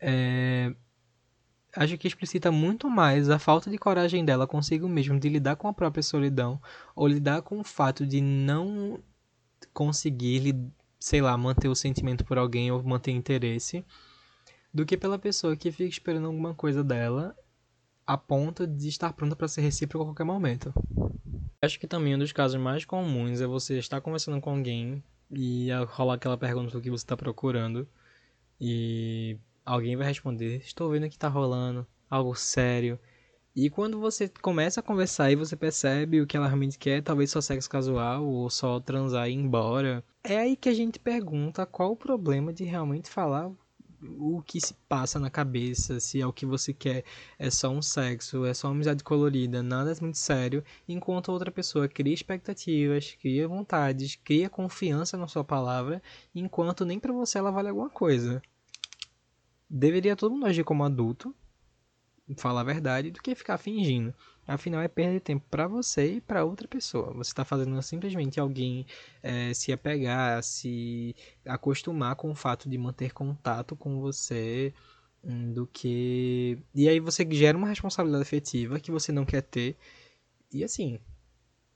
é, 0.00 0.72
acho 1.76 1.98
que 1.98 2.06
explicita 2.06 2.52
muito 2.52 2.88
mais 2.88 3.28
a 3.30 3.38
falta 3.38 3.68
de 3.70 3.78
coragem 3.78 4.24
dela 4.24 4.46
consigo 4.46 4.88
mesmo 4.88 5.18
de 5.18 5.28
lidar 5.28 5.56
com 5.56 5.66
a 5.68 5.72
própria 5.72 6.02
solidão 6.02 6.60
ou 6.94 7.08
lidar 7.08 7.42
com 7.42 7.58
o 7.60 7.64
fato 7.64 8.06
de 8.06 8.20
não 8.20 9.02
conseguir, 9.72 10.54
sei 11.00 11.20
lá, 11.20 11.36
manter 11.36 11.68
o 11.68 11.74
sentimento 11.74 12.24
por 12.24 12.38
alguém 12.38 12.70
ou 12.70 12.82
manter 12.82 13.12
interesse, 13.12 13.84
do 14.74 14.84
que 14.84 14.96
pela 14.96 15.18
pessoa 15.18 15.56
que 15.56 15.70
fica 15.70 15.88
esperando 15.88 16.26
alguma 16.26 16.52
coisa 16.52 16.82
dela 16.82 17.36
a 18.04 18.18
ponto 18.18 18.66
de 18.66 18.88
estar 18.88 19.12
pronta 19.12 19.36
para 19.36 19.46
ser 19.46 19.60
recíproca 19.60 20.02
a 20.02 20.08
qualquer 20.08 20.24
momento. 20.24 20.74
Acho 21.62 21.78
que 21.78 21.86
também 21.86 22.16
um 22.16 22.18
dos 22.18 22.32
casos 22.32 22.60
mais 22.60 22.84
comuns 22.84 23.40
é 23.40 23.46
você 23.46 23.78
estar 23.78 24.00
conversando 24.00 24.40
com 24.40 24.50
alguém 24.50 25.02
e 25.30 25.68
rolar 25.88 26.14
aquela 26.14 26.36
pergunta 26.36 26.72
do 26.72 26.82
que 26.82 26.90
você 26.90 27.04
está 27.04 27.16
procurando 27.16 27.88
e 28.60 29.38
alguém 29.64 29.96
vai 29.96 30.08
responder: 30.08 30.56
Estou 30.56 30.90
vendo 30.90 31.08
que 31.08 31.16
tá 31.16 31.28
rolando 31.28 31.86
algo 32.10 32.34
sério. 32.34 32.98
E 33.56 33.70
quando 33.70 34.00
você 34.00 34.28
começa 34.28 34.80
a 34.80 34.82
conversar 34.82 35.30
e 35.30 35.36
você 35.36 35.54
percebe 35.54 36.20
o 36.20 36.26
que 36.26 36.36
ela 36.36 36.48
realmente 36.48 36.76
quer, 36.76 37.00
talvez 37.00 37.30
só 37.30 37.40
sexo 37.40 37.70
casual 37.70 38.26
ou 38.26 38.50
só 38.50 38.80
transar 38.80 39.28
e 39.28 39.32
ir 39.32 39.36
embora, 39.36 40.04
é 40.24 40.36
aí 40.36 40.56
que 40.56 40.68
a 40.68 40.74
gente 40.74 40.98
pergunta 40.98 41.64
qual 41.64 41.92
o 41.92 41.96
problema 41.96 42.52
de 42.52 42.64
realmente 42.64 43.08
falar 43.08 43.48
que 44.46 44.60
se 44.60 44.74
passa 44.88 45.18
na 45.18 45.30
cabeça, 45.30 46.00
se 46.00 46.20
é 46.20 46.26
o 46.26 46.32
que 46.32 46.46
você 46.46 46.72
quer, 46.72 47.04
é 47.38 47.50
só 47.50 47.70
um 47.70 47.82
sexo, 47.82 48.44
é 48.44 48.54
só 48.54 48.68
uma 48.68 48.74
amizade 48.74 49.02
colorida, 49.04 49.62
nada 49.62 49.92
é 49.92 50.00
muito 50.00 50.18
sério, 50.18 50.64
enquanto 50.88 51.30
a 51.30 51.34
outra 51.34 51.50
pessoa 51.50 51.88
cria 51.88 52.14
expectativas, 52.14 53.16
cria 53.20 53.48
vontades, 53.48 54.16
cria 54.16 54.48
confiança 54.50 55.16
na 55.16 55.26
sua 55.26 55.44
palavra, 55.44 56.02
enquanto 56.34 56.84
nem 56.84 56.98
para 56.98 57.12
você 57.12 57.38
ela 57.38 57.50
vale 57.50 57.68
alguma 57.68 57.90
coisa 57.90 58.42
deveria 59.68 60.14
todo 60.14 60.32
mundo 60.32 60.46
agir 60.46 60.64
como 60.64 60.84
adulto, 60.84 61.34
falar 62.36 62.60
a 62.60 62.64
verdade, 62.64 63.10
do 63.10 63.20
que 63.20 63.34
ficar 63.34 63.58
fingindo. 63.58 64.14
Afinal, 64.46 64.82
é 64.82 64.88
perder 64.88 65.20
tempo 65.20 65.44
para 65.50 65.66
você 65.66 66.16
e 66.16 66.20
para 66.20 66.44
outra 66.44 66.68
pessoa. 66.68 67.12
Você 67.14 67.30
está 67.30 67.44
fazendo 67.44 67.80
simplesmente 67.82 68.38
alguém 68.38 68.86
é, 69.22 69.54
se 69.54 69.72
apegar, 69.72 70.42
se 70.42 71.14
acostumar 71.46 72.14
com 72.16 72.30
o 72.30 72.34
fato 72.34 72.68
de 72.68 72.76
manter 72.76 73.12
contato 73.12 73.74
com 73.74 74.00
você, 74.00 74.74
hum, 75.22 75.52
do 75.52 75.66
que. 75.66 76.58
E 76.74 76.88
aí 76.88 77.00
você 77.00 77.26
gera 77.30 77.56
uma 77.56 77.68
responsabilidade 77.68 78.22
afetiva 78.22 78.78
que 78.80 78.90
você 78.90 79.12
não 79.12 79.24
quer 79.24 79.42
ter. 79.42 79.76
E 80.52 80.62
assim, 80.64 80.98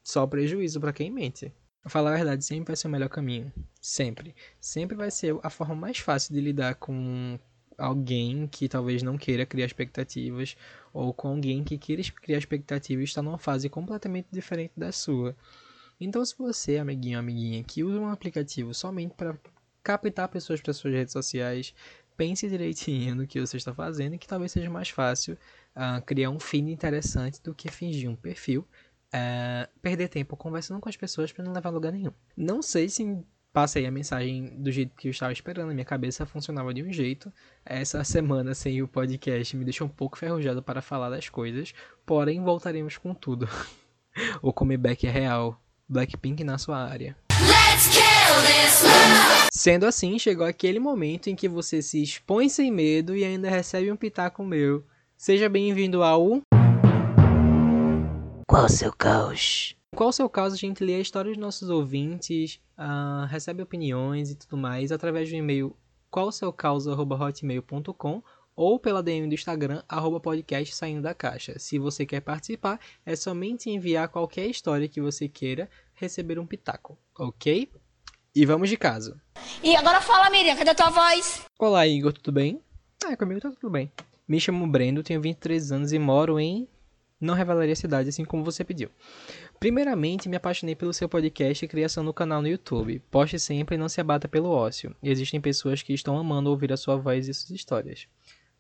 só 0.05 0.27
prejuízo 0.27 0.81
para 0.81 0.93
quem 0.93 1.11
mente. 1.11 1.53
Falar 1.87 2.13
a 2.13 2.17
verdade 2.17 2.45
sempre 2.45 2.67
vai 2.69 2.77
ser 2.77 2.89
o 2.89 2.91
melhor 2.91 3.09
caminho. 3.09 3.53
Sempre. 3.81 4.35
Sempre 4.61 4.97
vai 4.97 5.11
ser 5.11 5.37
a 5.43 5.51
forma 5.51 5.75
mais 5.75 5.99
fácil 5.99 6.35
de 6.35 6.41
lidar 6.41 6.75
com, 6.77 7.39
alguém 7.79 8.49
que 8.49 8.69
talvez 8.69 9.03
não 9.03 9.17
queira 9.17 9.47
criar 9.47 9.67
expectativas 9.67 10.57
ou 10.93 11.15
com 11.15 11.29
alguém 11.29 11.63
que 11.63 11.79
queira 11.79 12.03
criar 12.03 12.39
expectativas 12.39 13.05
está 13.05 13.23
numa 13.23 13.39
fase 13.39 13.69
completamente 13.69 14.27
diferente 14.33 14.73
da 14.77 14.91
sua. 14.91 15.37
Então, 16.01 16.25
se 16.25 16.37
você, 16.37 16.77
amiguinho, 16.79 17.19
amiguinha, 17.19 17.63
que 17.63 17.85
usa 17.85 18.01
um 18.01 18.09
aplicativo 18.09 18.75
somente 18.75 19.15
para 19.15 19.37
captar 19.83 20.29
pessoas 20.29 20.61
para 20.61 20.73
suas 20.73 20.93
redes 20.93 21.13
sociais, 21.13 21.75
pense 22.17 22.49
direitinho 22.49 23.15
no 23.15 23.27
que 23.27 23.41
você 23.41 23.57
está 23.57 23.73
fazendo 23.73 24.15
e 24.15 24.19
que 24.19 24.27
talvez 24.27 24.53
seja 24.53 24.69
mais 24.69 24.91
fácil 24.91 25.39
uh, 25.75 26.03
criar 26.05 26.31
um 26.31 26.41
feed 26.41 26.71
interessante 26.71 27.41
do 27.43 27.55
que 27.55 27.71
fingir 27.71 28.11
um 28.11 28.17
perfil, 28.17 28.67
uh, 29.15 29.69
perder 29.81 30.09
tempo 30.09 30.37
conversando 30.37 30.81
com 30.81 30.89
as 30.89 30.97
pessoas 30.97 31.33
para 31.33 31.45
não 31.45 31.53
levar 31.53 31.71
a 31.71 31.73
lugar 31.73 31.93
nenhum. 31.93 32.13
Não 32.37 32.61
sei 32.61 32.89
se 32.89 33.25
passei 33.59 33.87
a 33.87 33.91
mensagem 33.91 34.53
do 34.57 34.71
jeito 34.71 34.95
que 34.97 35.09
eu 35.09 35.11
estava 35.11 35.33
esperando, 35.33 35.73
minha 35.73 35.85
cabeça 35.85 36.25
funcionava 36.25 36.73
de 36.73 36.81
um 36.81 36.93
jeito. 36.93 37.33
Essa 37.67 38.05
semana 38.05 38.55
sem 38.55 38.81
o 38.83 38.87
podcast 38.87 39.57
me 39.57 39.65
deixou 39.65 39.89
um 39.89 39.91
pouco 39.91 40.17
ferrujado 40.17 40.63
para 40.63 40.81
falar 40.81 41.11
das 41.11 41.29
coisas, 41.29 41.75
porém 42.07 42.41
voltaremos 42.41 42.97
com 42.97 43.13
tudo. 43.13 43.49
o 44.41 44.53
comeback 44.53 45.09
é 45.09 45.11
real. 45.11 45.61
Blackpink 45.89 46.45
na 46.45 46.57
sua 46.57 46.79
área. 46.79 47.17
Sendo 49.53 49.87
assim, 49.87 50.21
chegou 50.21 50.47
aquele 50.47 50.79
momento 50.79 51.27
em 51.27 51.35
que 51.35 51.49
você 51.49 51.83
se 51.83 52.01
expõe 52.01 52.49
sem 52.49 52.71
medo 52.71 53.17
e 53.17 53.25
ainda 53.25 53.51
recebe 53.51 53.91
um 53.91 53.97
pitaco 53.97 54.45
meu. 54.45 54.85
Seja 55.17 55.49
bem-vindo 55.49 56.05
ao. 56.05 56.43
Qual 58.47 58.67
o 58.67 58.69
seu 58.69 58.93
caos? 58.93 59.78
Qual 59.99 60.09
o 60.11 60.13
seu 60.13 60.31
caso? 60.31 60.55
A 60.55 60.57
gente 60.57 60.85
lê 60.85 60.95
a 60.95 61.01
história 61.01 61.33
dos 61.33 61.41
nossos 61.41 61.71
ouvintes, 61.71 62.61
uh, 62.79 63.27
recebe 63.27 63.65
opiniões 63.65 64.31
e 64.31 64.37
tudo 64.37 64.57
mais 64.57 64.93
através 64.93 65.29
do 65.29 65.35
e-mail 65.35 65.77
qualseucausa.hotmail.com 66.09 68.23
ou 68.55 68.79
pela 68.79 69.03
DM 69.03 69.27
do 69.27 69.35
Instagram, 69.35 69.83
arroba 69.89 70.21
podcast 70.21 70.73
saindo 70.73 71.03
da 71.03 71.15
caixa. 71.15 71.59
Se 71.59 71.81
você 71.81 72.07
quer 72.07 72.21
participar, 72.21 72.79
é 73.05 73.17
somente 73.17 73.71
enviar 73.71 74.09
qualquer 74.09 74.47
história 74.47 74.87
que 74.87 75.01
você 75.01 75.29
queira 75.29 75.69
receber 75.95 76.39
um 76.39 76.47
pitaco, 76.47 76.97
ok? 77.19 77.69
E 78.33 78.47
vamos 78.47 78.69
de 78.69 78.77
caso. 78.77 79.21
E 79.65 79.75
agora 79.75 80.01
fala, 80.01 80.31
Miriam, 80.31 80.55
cadê 80.55 80.71
a 80.71 80.77
tua 80.77 80.91
voz? 80.91 81.43
Olá, 81.59 81.89
Igor, 81.89 82.13
tudo 82.13 82.31
bem? 82.31 82.63
Ah, 83.05 83.17
comigo 83.17 83.41
tá 83.41 83.51
tudo 83.51 83.69
bem. 83.69 83.91
Me 84.29 84.39
chamo 84.39 84.65
Brendo, 84.65 85.03
tenho 85.03 85.21
23 85.21 85.73
anos 85.73 85.93
e 85.93 85.99
moro 85.99 86.39
em... 86.39 86.69
Não 87.21 87.35
revelaria 87.35 87.73
a 87.73 87.77
cidade, 87.77 88.09
assim 88.09 88.25
como 88.25 88.45
você 88.45 88.63
pediu. 88.63 88.89
Primeiramente, 89.59 90.29
me 90.29 90.37
apaixonei 90.37 90.77
pelo 90.77 90.93
seu 90.93 91.09
podcast 91.09 91.65
e 91.65 91.69
criação 91.69 92.05
no 92.05 92.15
canal 92.15 92.41
no 92.41 92.47
YouTube. 92.47 93.01
Poste 93.11 93.41
sempre 93.41 93.75
e 93.75 93.79
não 93.79 93.89
se 93.89 94.01
abata 94.01 94.29
pelo 94.29 94.51
ócio. 94.51 94.95
Existem 95.03 95.41
pessoas 95.41 95.83
que 95.83 95.93
estão 95.93 96.17
amando 96.17 96.49
ouvir 96.49 96.73
a 96.73 96.77
sua 96.77 96.97
voz 96.97 97.27
e 97.27 97.35
suas 97.35 97.51
histórias. 97.51 98.07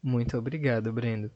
Muito 0.02 0.36
obrigado, 0.36 0.92
Brendo. 0.92 1.30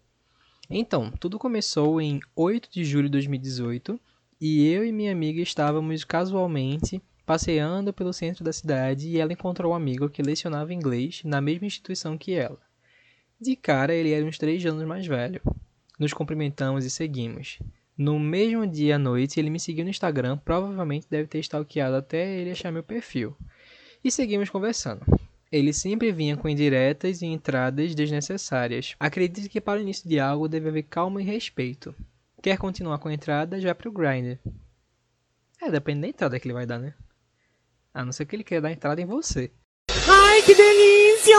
Então, 0.69 1.13
tudo 1.13 1.39
começou 1.39 2.01
em 2.01 2.19
8 2.35 2.69
de 2.73 2.85
julho 2.85 3.05
de 3.05 3.13
2018 3.13 4.01
e 4.41 4.67
eu 4.67 4.85
e 4.85 4.91
minha 4.91 5.13
amiga 5.13 5.41
estávamos 5.41 6.03
casualmente 6.03 7.01
passeando 7.25 7.93
pelo 7.93 8.13
centro 8.13 8.43
da 8.43 8.53
cidade 8.53 9.09
e 9.09 9.19
ela 9.19 9.33
encontrou 9.33 9.73
um 9.73 9.77
amigo 9.77 10.11
que 10.11 10.23
lecionava 10.23 10.75
inglês 10.75 11.23
na 11.25 11.41
mesma 11.41 11.69
instituição 11.69 12.19
que 12.19 12.33
ela. 12.33 12.59
De 13.41 13.55
cara, 13.55 13.95
ele 13.95 14.11
era 14.11 14.27
uns 14.27 14.39
três 14.39 14.65
anos 14.67 14.85
mais 14.85 15.07
velho. 15.07 15.41
Nos 16.01 16.13
cumprimentamos 16.13 16.85
e 16.85 16.91
seguimos. 16.91 17.61
No 17.97 18.19
mesmo 18.19 18.67
dia 18.67 18.97
à 18.97 18.99
noite, 18.99 19.39
ele 19.39 19.51
me 19.51 19.61
seguiu 19.61 19.85
no 19.85 19.91
Instagram, 19.91 20.39
provavelmente 20.39 21.07
deve 21.11 21.29
ter 21.29 21.39
stalkeado 21.41 21.97
até 21.97 22.39
ele 22.39 22.51
achar 22.51 22.73
meu 22.73 22.83
perfil. 22.83 23.37
E 24.03 24.11
seguimos 24.11 24.51
conversando. 24.51 25.05
Ele 25.51 25.73
sempre 25.73 26.11
vinha 26.11 26.37
com 26.37 26.49
indiretas 26.49 27.21
e 27.21 27.27
entradas 27.27 27.95
desnecessárias. 27.95 28.97
Acredito 28.99 29.51
que 29.51 29.61
para 29.61 29.79
o 29.79 29.83
início 29.83 30.09
de 30.09 30.19
algo 30.19 30.49
deve 30.49 30.71
haver 30.71 30.85
calma 30.85 31.21
e 31.21 31.25
respeito. 31.25 31.95
Quer 32.43 32.57
continuar 32.57 32.99
com 32.99 33.09
a 33.09 33.15
entrada, 33.15 33.61
já 33.61 33.75
pro 33.75 33.93
grinder. 33.93 34.41
É, 35.61 35.71
depende 35.71 36.01
da 36.01 36.09
entrada 36.09 36.41
que 36.41 36.47
ele 36.47 36.55
vai 36.55 36.67
dar, 36.67 36.79
né? 36.79 36.95
A 37.93 38.05
não 38.05 38.13
ser 38.13 38.25
que 38.25 38.35
ele 38.35 38.43
queira 38.43 38.63
dar 38.63 38.73
entrada 38.73 39.01
em 39.01 39.07
você. 39.07 39.53
Ai, 40.09 40.43
que 40.43 40.55
delícia! 40.55 41.37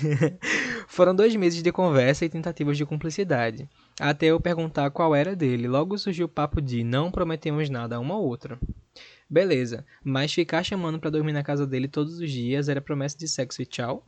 Foram 1.00 1.14
dois 1.14 1.34
meses 1.34 1.62
de 1.62 1.72
conversa 1.72 2.26
e 2.26 2.28
tentativas 2.28 2.76
de 2.76 2.84
cumplicidade, 2.84 3.66
até 3.98 4.26
eu 4.26 4.38
perguntar 4.38 4.90
qual 4.90 5.14
era 5.14 5.34
dele. 5.34 5.66
Logo 5.66 5.96
surgiu 5.96 6.26
o 6.26 6.28
papo 6.28 6.60
de 6.60 6.84
não 6.84 7.10
prometemos 7.10 7.70
nada 7.70 7.96
a 7.96 7.98
uma 7.98 8.18
ou 8.18 8.26
outra. 8.26 8.60
Beleza, 9.26 9.86
mas 10.04 10.30
ficar 10.30 10.62
chamando 10.62 11.00
para 11.00 11.08
dormir 11.08 11.32
na 11.32 11.42
casa 11.42 11.66
dele 11.66 11.88
todos 11.88 12.18
os 12.18 12.30
dias 12.30 12.68
era 12.68 12.82
promessa 12.82 13.16
de 13.16 13.26
sexo 13.26 13.62
e 13.62 13.64
tchau? 13.64 14.06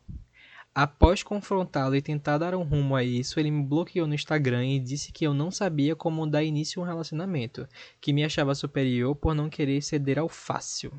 Após 0.74 1.22
confrontá-lo 1.22 1.96
e 1.96 2.02
tentar 2.02 2.36
dar 2.36 2.54
um 2.54 2.62
rumo 2.62 2.94
a 2.94 3.02
isso, 3.02 3.40
ele 3.40 3.50
me 3.50 3.64
bloqueou 3.64 4.06
no 4.06 4.14
Instagram 4.14 4.66
e 4.66 4.78
disse 4.78 5.12
que 5.12 5.26
eu 5.26 5.32
não 5.32 5.50
sabia 5.50 5.96
como 5.96 6.26
dar 6.26 6.44
início 6.44 6.78
a 6.78 6.84
um 6.84 6.86
relacionamento, 6.86 7.66
que 8.02 8.12
me 8.12 8.22
achava 8.22 8.54
superior 8.54 9.16
por 9.16 9.34
não 9.34 9.48
querer 9.48 9.80
ceder 9.80 10.18
ao 10.18 10.28
fácil. 10.28 10.92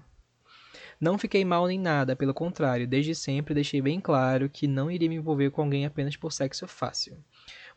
Não 0.99 1.17
fiquei 1.17 1.43
mal 1.43 1.67
nem 1.67 1.79
nada, 1.79 2.15
pelo 2.15 2.33
contrário, 2.33 2.87
desde 2.87 3.15
sempre 3.15 3.53
deixei 3.53 3.81
bem 3.81 3.99
claro 3.99 4.49
que 4.49 4.67
não 4.67 4.89
iria 4.89 5.09
me 5.09 5.15
envolver 5.15 5.51
com 5.51 5.61
alguém 5.61 5.85
apenas 5.85 6.15
por 6.15 6.31
sexo 6.31 6.67
fácil. 6.67 7.17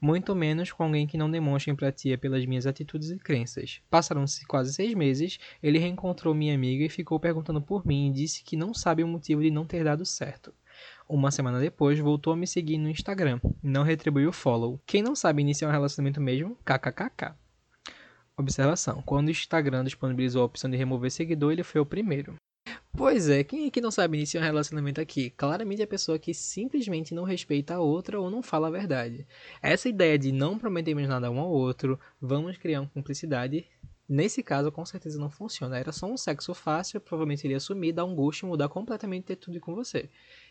Muito 0.00 0.35
menos 0.35 0.70
com 0.70 0.85
alguém 0.85 1.06
que 1.06 1.16
não 1.16 1.30
demonstre 1.30 1.73
empatia 1.73 2.18
pelas 2.18 2.44
minhas 2.44 2.66
atitudes 2.66 3.11
e 3.11 3.18
crenças. 3.18 3.80
Passaram-se 3.90 4.46
quase 4.46 4.75
seis 4.75 4.94
meses, 4.94 5.38
ele 5.62 5.78
reencontrou 5.78 6.35
minha 6.35 6.54
amiga 6.54 6.85
e 6.85 6.90
ficou 6.90 7.18
perguntando 7.18 7.62
por 7.62 7.87
mim 7.87 8.08
e 8.08 8.12
disse 8.12 8.44
que 8.44 8.56
não 8.56 8.75
sabe 8.75 9.02
o 9.02 9.08
motivo 9.08 9.42
de 9.42 9.50
não 9.50 9.64
ter 9.64 9.85
dado 9.85 10.04
certo. 10.04 10.52
Uma 11.08 11.30
semana 11.30 11.61
depois, 11.61 11.99
voltou 11.99 12.32
a 12.32 12.37
me 12.37 12.46
seguir 12.46 12.78
no 12.78 12.90
Instagram. 12.90 13.40
Não 13.62 13.82
retribuiu 13.82 14.30
o 14.30 14.32
follow. 14.32 14.80
Quem 14.85 15.02
não 15.02 15.14
sabe 15.14 15.40
iniciar 15.40 15.68
um 15.68 15.73
relacionamento 15.73 16.20
mesmo? 16.20 16.56
KKKK. 16.64 17.35
Observação: 18.37 19.02
quando 19.02 19.28
o 19.28 19.30
Instagram 19.30 19.85
disponibilizou 19.85 20.42
a 20.42 20.46
opção 20.46 20.70
de 20.70 20.76
remover 20.76 21.11
seguidor, 21.11 21.52
ele 21.52 21.62
foi 21.62 21.80
o 21.80 21.87
primeiro. 21.87 22.35
Pois 22.96 23.28
é, 23.28 23.44
quem 23.44 23.66
é 23.66 23.70
que 23.70 23.80
não 23.80 23.90
sabe 23.90 24.16
iniciar 24.16 24.40
um 24.40 24.44
relacionamento 24.44 25.02
aqui? 25.02 25.28
Claramente 25.28 25.82
é 25.82 25.84
a 25.84 25.86
pessoa 25.86 26.18
que 26.18 26.32
simplesmente 26.32 27.14
não 27.14 27.24
respeita 27.24 27.74
a 27.74 27.80
outra 27.80 28.18
ou 28.18 28.30
não 28.30 28.42
fala 28.42 28.68
a 28.68 28.70
verdade. 28.70 29.26
Essa 29.60 29.90
ideia 29.90 30.18
de 30.18 30.32
não 30.32 30.58
prometemos 30.58 31.06
nada 31.06 31.30
um 31.30 31.38
ao 31.38 31.50
outro, 31.50 32.00
vamos 32.18 32.56
criar 32.56 32.80
uma 32.80 32.88
cumplicidade, 32.88 33.66
nesse 34.08 34.42
caso 34.42 34.72
com 34.72 34.84
certeza 34.86 35.20
não 35.20 35.28
funciona. 35.28 35.78
Era 35.78 35.92
só 35.92 36.06
um 36.06 36.16
sexo 36.16 36.54
fácil, 36.54 36.98
provavelmente 36.98 37.44
iria 37.44 37.58
assumir, 37.58 37.92
dar 37.92 38.06
um 38.06 38.14
gosto 38.14 38.46
e 38.46 38.48
mudar 38.48 38.70
completamente 38.70 39.24
ter 39.24 39.36
tudo 39.36 39.60
com 39.60 39.74
você. 39.74 40.08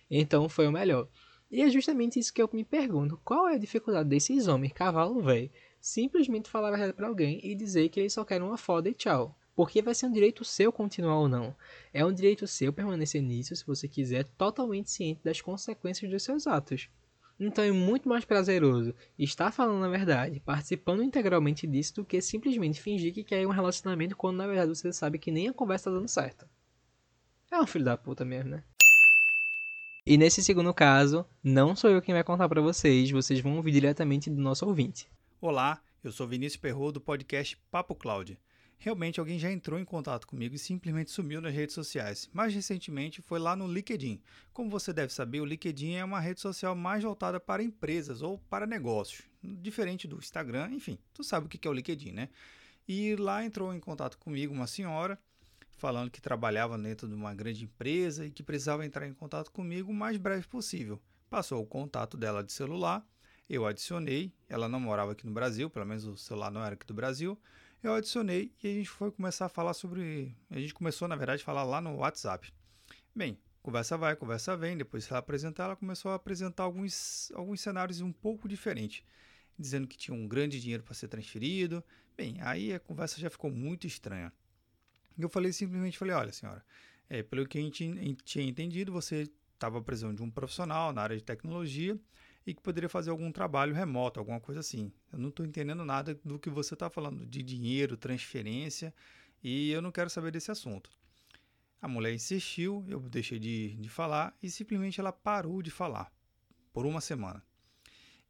Então 0.10 0.48
foi 0.48 0.68
o 0.68 0.72
melhor. 0.72 1.08
E 1.50 1.64
é 1.64 1.70
justamente 1.72 2.20
isso 2.20 2.32
que 2.32 2.44
eu 2.44 2.50
me 2.54 2.64
pergunto: 2.64 3.20
qual 3.26 3.50
é 3.50 3.56
a 3.56 3.60
dificuldade 3.60 4.08
desses 4.08 4.48
homens, 4.48 4.72
cavalo 4.72 5.20
velho, 5.20 5.50
simplesmente 5.82 6.48
falar 6.48 6.68
a 6.68 6.72
verdade 6.72 6.94
pra 6.94 7.08
alguém 7.08 7.40
e 7.44 7.56
dizer 7.56 7.90
que 7.90 8.00
eles 8.00 8.14
só 8.14 8.24
querem 8.24 8.46
uma 8.46 8.58
foda 8.58 8.88
e 8.88 8.94
tchau? 8.94 9.36
Porque 9.56 9.82
vai 9.82 9.96
ser 9.96 10.08
um 10.08 10.12
direito 10.12 10.44
seu 10.44 10.72
continuar 10.72 11.18
ou 11.18 11.30
não. 11.30 11.56
É 11.94 12.06
um 12.06 12.14
direito 12.14 12.46
seu 12.46 12.74
permanecer 12.74 13.22
nisso 13.22 13.56
se 13.56 13.66
você 13.66 13.88
quiser, 13.88 14.26
totalmente 14.38 14.92
ciente 14.92 15.22
das 15.24 15.40
consequências 15.40 16.12
dos 16.12 16.24
seus 16.24 16.46
atos. 16.46 16.90
Então 17.40 17.64
é 17.64 17.72
muito 17.72 18.08
mais 18.08 18.24
prazeroso 18.24 18.94
estar 19.18 19.52
falando 19.52 19.84
a 19.84 19.90
verdade, 19.90 20.40
participando 20.40 21.04
integralmente 21.04 21.68
disso, 21.68 21.96
do 21.96 22.06
que 22.06 22.22
simplesmente 22.22 22.82
fingir 22.82 23.14
que 23.14 23.24
quer 23.24 23.46
um 23.46 23.52
relacionamento 23.52 24.16
quando 24.16 24.38
na 24.38 24.48
verdade 24.48 24.70
você 24.70 24.92
sabe 24.94 25.20
que 25.20 25.32
nem 25.32 25.50
a 25.50 25.54
conversa 25.54 25.90
tá 25.90 25.98
dando 25.98 26.08
certo. 26.08 26.48
É 27.52 27.60
um 27.60 27.68
filho 27.68 27.86
da 27.86 27.98
puta 27.98 28.24
mesmo, 28.24 28.52
né? 28.52 28.64
E 30.06 30.18
nesse 30.18 30.44
segundo 30.44 30.74
caso, 30.74 31.26
não 31.44 31.76
sou 31.76 31.90
eu 31.90 32.02
quem 32.02 32.14
vai 32.14 32.24
contar 32.24 32.48
para 32.48 32.62
vocês, 32.62 33.10
vocês 33.12 33.40
vão 33.40 33.58
ouvir 33.58 33.72
diretamente 33.72 34.30
do 34.30 34.42
nosso 34.42 34.66
ouvinte. 34.66 35.10
Olá, 35.42 35.82
eu 36.04 36.12
sou 36.12 36.28
Vinícius 36.28 36.62
Perro 36.62 36.92
do 36.92 37.02
podcast 37.02 37.58
Papo 37.72 37.96
Cloud. 37.96 38.38
Realmente 38.78 39.20
alguém 39.20 39.40
já 39.40 39.52
entrou 39.52 39.80
em 39.80 39.86
contato 39.86 40.28
comigo 40.28 40.54
e 40.54 40.60
simplesmente 40.60 41.12
sumiu 41.12 41.42
nas 41.42 41.54
redes 41.54 41.74
sociais. 41.74 42.30
Mais 42.34 42.54
recentemente 42.54 43.22
foi 43.22 43.40
lá 43.40 43.56
no 43.56 43.68
LinkedIn. 43.68 44.22
Como 44.54 44.70
você 44.70 44.94
deve 44.94 45.14
saber, 45.14 45.42
o 45.42 45.46
LinkedIn 45.46 45.94
é 45.94 46.04
uma 46.04 46.20
rede 46.20 46.42
social 46.42 46.76
mais 46.76 47.04
voltada 47.04 47.40
para 47.40 47.64
empresas 47.64 48.22
ou 48.22 48.38
para 48.50 48.68
negócios, 48.68 49.24
diferente 49.42 50.08
do 50.08 50.18
Instagram, 50.18 50.72
enfim, 50.72 50.98
tu 51.14 51.24
sabe 51.24 51.48
o 51.48 51.50
que 51.50 51.68
é 51.68 51.72
o 51.72 51.74
LinkedIn, 51.74 52.12
né? 52.12 52.30
E 52.88 53.16
lá 53.16 53.44
entrou 53.44 53.74
em 53.74 53.80
contato 53.80 54.18
comigo 54.18 54.54
uma 54.54 54.68
senhora 54.68 55.20
falando 55.78 56.10
que 56.10 56.22
trabalhava 56.22 56.78
dentro 56.78 57.08
de 57.08 57.14
uma 57.14 57.34
grande 57.34 57.64
empresa 57.64 58.26
e 58.26 58.32
que 58.32 58.44
precisava 58.44 58.86
entrar 58.86 59.08
em 59.08 59.14
contato 59.14 59.52
comigo 59.52 59.92
o 59.92 59.96
mais 59.96 60.18
breve 60.18 60.48
possível. 60.48 61.02
Passou 61.30 61.62
o 61.62 61.66
contato 61.66 62.16
dela 62.16 62.44
de 62.44 62.54
celular, 62.54 63.06
eu 63.50 63.66
adicionei, 63.66 64.32
ela 64.48 64.68
não 64.68 64.80
morava 64.80 65.12
aqui 65.12 65.26
no 65.26 65.32
Brasil, 65.32 65.70
pelo 65.70 65.86
menos 65.86 66.06
o 66.06 66.18
celular 66.18 66.52
não 66.52 66.64
era 66.64 66.76
aqui 66.76 66.86
do 66.86 66.94
Brasil. 66.94 67.38
Eu 67.86 67.94
adicionei 67.94 68.52
e 68.64 68.68
a 68.68 68.74
gente 68.74 68.90
foi 68.90 69.12
começar 69.12 69.46
a 69.46 69.50
falar 69.50 69.76
sobre. 69.76 70.36
A 70.50 70.60
gente 70.60 70.74
começou, 70.74 71.08
na 71.08 71.16
verdade, 71.16 71.44
a 71.44 71.46
falar 71.46 71.64
lá 71.64 71.80
no 71.80 71.98
WhatsApp. 71.98 72.52
Bem, 73.14 73.38
conversa 73.62 73.96
vai, 73.96 74.16
conversa 74.16 74.58
vem. 74.58 74.76
Depois 74.76 75.06
que 75.06 75.14
ela 75.14 75.20
apresentar, 75.20 75.66
ela 75.66 75.76
começou 75.76 76.10
a 76.12 76.16
apresentar 76.16 76.64
alguns, 76.64 77.32
alguns 77.36 77.62
cenários 77.62 78.02
um 78.02 78.12
pouco 78.12 78.50
diferentes, 78.50 79.04
dizendo 79.56 79.86
que 79.88 79.96
tinha 79.96 80.18
um 80.18 80.28
grande 80.28 80.60
dinheiro 80.60 80.82
para 80.82 80.96
ser 80.96 81.10
transferido. 81.10 81.84
Bem, 82.18 82.42
aí 82.42 82.74
a 82.74 82.80
conversa 82.80 83.22
já 83.22 83.30
ficou 83.30 83.52
muito 83.52 83.86
estranha. 83.86 84.34
Eu 85.16 85.30
falei 85.30 85.54
simplesmente, 85.54 85.96
falei, 85.96 86.16
olha 86.16 86.32
senhora, 86.32 86.66
é, 87.08 87.22
pelo 87.22 87.48
que 87.48 87.60
a 87.60 87.62
gente 87.62 88.18
tinha 88.24 88.50
entendido, 88.50 88.92
você 88.92 89.30
estava 89.54 89.80
precisando 89.80 90.18
de 90.18 90.24
um 90.24 90.32
profissional 90.32 90.92
na 90.92 91.04
área 91.04 91.16
de 91.16 91.24
tecnologia 91.24 91.96
e 92.46 92.54
que 92.54 92.62
poderia 92.62 92.88
fazer 92.88 93.10
algum 93.10 93.32
trabalho 93.32 93.74
remoto, 93.74 94.20
alguma 94.20 94.40
coisa 94.40 94.60
assim. 94.60 94.92
Eu 95.12 95.18
não 95.18 95.30
estou 95.30 95.46
entendendo 95.46 95.84
nada 95.84 96.20
do 96.24 96.38
que 96.38 96.50
você 96.50 96.76
está 96.76 96.90
falando, 96.90 97.26
de 97.26 97.42
dinheiro, 97.42 97.98
transferência, 97.98 98.94
e 99.44 99.72
eu 99.72 99.82
não 99.82 99.92
quero 99.92 100.10
saber 100.10 100.32
desse 100.32 100.52
assunto. 100.52 100.90
A 101.82 101.88
mulher 101.88 102.14
insistiu, 102.14 102.86
eu 102.88 103.00
deixei 103.02 103.40
de, 103.40 103.76
de 103.76 103.90
falar 103.90 104.36
e 104.42 104.50
simplesmente 104.50 105.00
ela 105.00 105.12
parou 105.12 105.62
de 105.62 105.72
falar 105.72 106.12
por 106.72 106.86
uma 106.86 107.02
semana. 107.02 107.44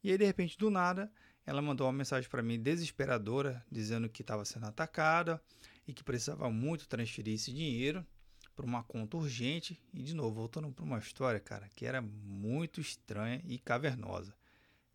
E 0.02 0.10
aí, 0.10 0.18
de 0.18 0.24
repente, 0.24 0.56
do 0.58 0.70
nada, 0.70 1.10
ela 1.44 1.60
mandou 1.60 1.86
uma 1.86 1.92
mensagem 1.92 2.28
para 2.28 2.42
mim 2.42 2.60
desesperadora, 2.60 3.64
dizendo 3.70 4.08
que 4.08 4.22
estava 4.22 4.44
sendo 4.44 4.66
atacada 4.66 5.42
e 5.86 5.92
que 5.92 6.02
precisava 6.02 6.50
muito 6.50 6.88
transferir 6.88 7.34
esse 7.34 7.52
dinheiro 7.52 8.06
para 8.56 8.64
uma 8.64 8.82
conta 8.82 9.18
urgente. 9.18 9.78
E 9.92 10.02
de 10.02 10.14
novo, 10.14 10.34
voltando 10.34 10.72
para 10.72 10.84
uma 10.84 10.98
história, 10.98 11.38
cara, 11.38 11.68
que 11.76 11.84
era 11.84 12.00
muito 12.00 12.80
estranha 12.80 13.42
e 13.46 13.58
cavernosa. 13.58 14.34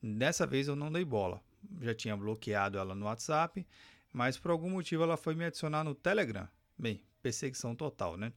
Dessa 0.02 0.48
vez 0.48 0.68
eu 0.68 0.76
não 0.76 0.92
dei 0.92 1.06
bola. 1.06 1.42
Já 1.80 1.94
tinha 1.94 2.18
bloqueado 2.18 2.80
ela 2.80 2.96
no 2.96 3.06
WhatsApp, 3.06 3.66
mas 4.12 4.38
por 4.38 4.50
algum 4.50 4.72
motivo 4.72 5.04
ela 5.04 5.16
foi 5.16 5.36
me 5.36 5.46
adicionar 5.46 5.84
no 5.84 5.94
Telegram. 5.94 6.50
Bem, 6.78 7.04
perseguição 7.22 7.76
total, 7.76 8.18
né? 8.18 8.34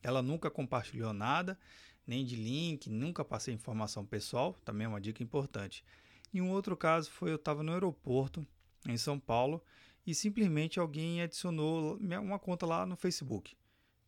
Ela 0.00 0.22
nunca 0.22 0.48
compartilhou 0.48 1.12
nada, 1.12 1.58
nem 2.06 2.24
de 2.24 2.36
link, 2.36 2.88
nunca 2.88 3.24
passei 3.24 3.52
informação 3.52 4.06
pessoal, 4.06 4.52
também 4.64 4.84
é 4.84 4.88
uma 4.88 5.00
dica 5.00 5.24
importante. 5.24 5.84
E 6.32 6.40
um 6.40 6.50
outro 6.50 6.76
caso 6.76 7.10
foi 7.10 7.32
eu 7.32 7.36
estava 7.36 7.64
no 7.64 7.72
aeroporto 7.72 8.46
em 8.86 8.96
São 8.96 9.18
Paulo 9.18 9.60
e 10.06 10.14
simplesmente 10.14 10.78
alguém 10.78 11.20
adicionou 11.20 11.98
uma 11.98 12.38
conta 12.38 12.64
lá 12.64 12.86
no 12.86 12.96
Facebook. 12.96 13.56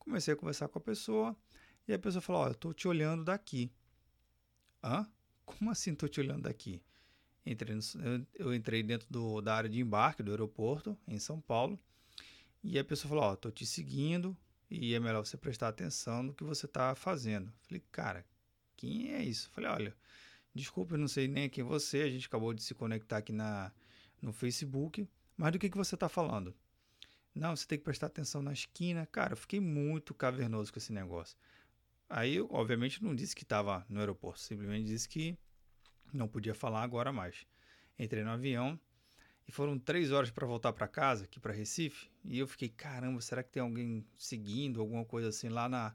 Comecei 0.09 0.33
a 0.33 0.37
conversar 0.37 0.69
com 0.69 0.79
a 0.79 0.81
pessoa 0.81 1.37
e 1.87 1.93
a 1.93 1.99
pessoa 1.99 2.23
falou: 2.23 2.47
eu 2.47 2.53
estou 2.53 2.73
te 2.73 2.89
olhando 2.89 3.25
daqui. 3.25 3.71
Hã? 4.83 5.07
Como 5.45 5.71
assim 5.71 5.93
estou 5.93 6.09
te 6.09 6.19
olhando 6.19 6.43
daqui? 6.43 6.81
Entrei 7.45 7.75
no, 7.75 7.83
eu, 8.03 8.27
eu, 8.47 8.55
entrei 8.55 8.83
dentro 8.83 9.07
do, 9.11 9.43
da 9.43 9.55
área 9.55 9.69
de 9.69 9.79
embarque 9.79 10.23
do 10.23 10.31
aeroporto 10.31 10.97
em 11.07 11.19
São 11.19 11.43
Paulo 11.43 11.79
e 12.65 12.79
a 12.79 12.85
pessoa 12.85 13.11
falou: 13.11 13.25
Ó, 13.25 13.35
estou 13.35 13.53
te 13.53 13.67
seguindo 13.67 14.35
e 14.71 14.95
é 14.95 14.99
melhor 14.99 15.27
você 15.27 15.37
prestar 15.37 15.69
atenção 15.69 16.23
no 16.23 16.33
que 16.33 16.43
você 16.43 16.65
está 16.65 16.95
fazendo. 16.95 17.53
Falei, 17.67 17.83
cara, 17.93 18.25
quem 18.77 19.13
é 19.13 19.23
isso? 19.23 19.51
Falei, 19.51 19.69
olha, 19.69 19.97
desculpa, 20.55 20.95
eu 20.95 20.99
não 20.99 21.09
sei 21.09 21.29
nem 21.29 21.51
quem 21.51 21.65
você, 21.65 21.99
a 22.03 22.11
gente 22.11 22.27
acabou 22.27 22.55
de 22.55 22.63
se 22.63 22.75
conectar 22.75 23.19
aqui 23.19 23.33
na, 23.33 23.71
no 24.23 24.33
Facebook, 24.33 25.07
mas 25.37 25.53
do 25.53 25.59
que, 25.59 25.69
que 25.69 25.77
você 25.77 25.95
está 25.97 26.09
falando? 26.09 26.55
Não, 27.39 27.55
você 27.55 27.65
tem 27.65 27.79
que 27.79 27.85
prestar 27.85 28.09
atenção 28.09 28.43
na 28.43 28.53
esquina. 28.53 29.07
Cara, 29.07 29.35
eu 29.35 29.37
fiquei 29.37 29.61
muito 29.61 30.13
cavernoso 30.13 30.73
com 30.73 30.79
esse 30.81 30.93
negócio. 30.93 31.39
Aí, 32.11 32.35
eu, 32.35 32.49
obviamente, 32.51 33.03
não 33.03 33.15
disse 33.15 33.37
que 33.37 33.45
estava 33.45 33.87
no 33.89 34.01
aeroporto, 34.01 34.41
simplesmente 34.41 34.87
disse 34.87 35.09
que 35.09 35.39
não 36.13 36.27
podia 36.27 36.53
falar 36.53 36.83
agora 36.83 37.13
mais. 37.13 37.47
Entrei 37.97 38.25
no 38.25 38.31
avião 38.31 38.79
e 39.47 39.53
foram 39.53 39.79
três 39.79 40.11
horas 40.11 40.33
para 40.33 40.49
voltar 40.49 40.73
para 40.73 40.89
casa, 40.89 41.25
aqui 41.27 41.39
para 41.39 41.53
Recife. 41.53 42.11
E 42.25 42.41
eu 42.41 42.49
fiquei, 42.49 42.69
caramba, 42.69 43.21
será 43.21 43.41
que 43.45 43.53
tem 43.53 43.63
alguém 43.63 44.05
seguindo, 44.17 44.81
alguma 44.81 45.05
coisa 45.05 45.29
assim 45.29 45.49
lá, 45.49 45.69
na, 45.69 45.95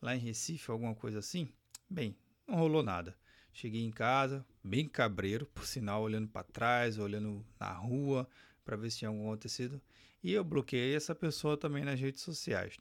lá 0.00 0.14
em 0.14 0.18
Recife, 0.18 0.70
alguma 0.70 0.94
coisa 0.94 1.20
assim? 1.20 1.48
Bem, 1.88 2.14
não 2.46 2.56
rolou 2.56 2.82
nada. 2.82 3.16
Cheguei 3.50 3.82
em 3.82 3.90
casa, 3.90 4.44
bem 4.62 4.86
cabreiro, 4.86 5.46
por 5.46 5.66
sinal, 5.66 6.02
olhando 6.02 6.28
para 6.28 6.44
trás, 6.44 6.98
olhando 6.98 7.42
na 7.58 7.72
rua 7.72 8.28
para 8.62 8.76
ver 8.76 8.90
se 8.90 8.98
tinha 8.98 9.08
algum 9.08 9.28
acontecido. 9.30 9.80
E 10.22 10.32
eu 10.32 10.44
bloqueei 10.44 10.94
essa 10.94 11.14
pessoa 11.14 11.56
também 11.56 11.84
nas 11.84 11.98
redes 11.98 12.22
sociais. 12.22 12.76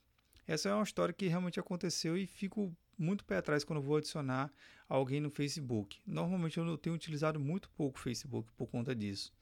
Essa 0.48 0.70
é 0.70 0.74
uma 0.74 0.84
história 0.84 1.14
que 1.14 1.28
realmente 1.28 1.60
aconteceu 1.60 2.18
e 2.18 2.28
fico 2.28 2.76
muito 2.98 3.26
pé 3.26 3.38
atrás 3.38 3.64
quando 3.64 3.82
vou 3.82 3.98
adicionar 3.98 4.52
alguém 4.88 5.20
no 5.20 5.30
Facebook. 5.30 6.00
Normalmente 6.06 6.58
eu 6.58 6.78
tenho 6.78 6.96
utilizado 6.96 7.40
muito 7.40 7.70
pouco 7.72 7.98
o 7.98 8.02
Facebook 8.02 8.52
por 8.56 8.68
conta 8.68 8.96
disso. 8.96 9.34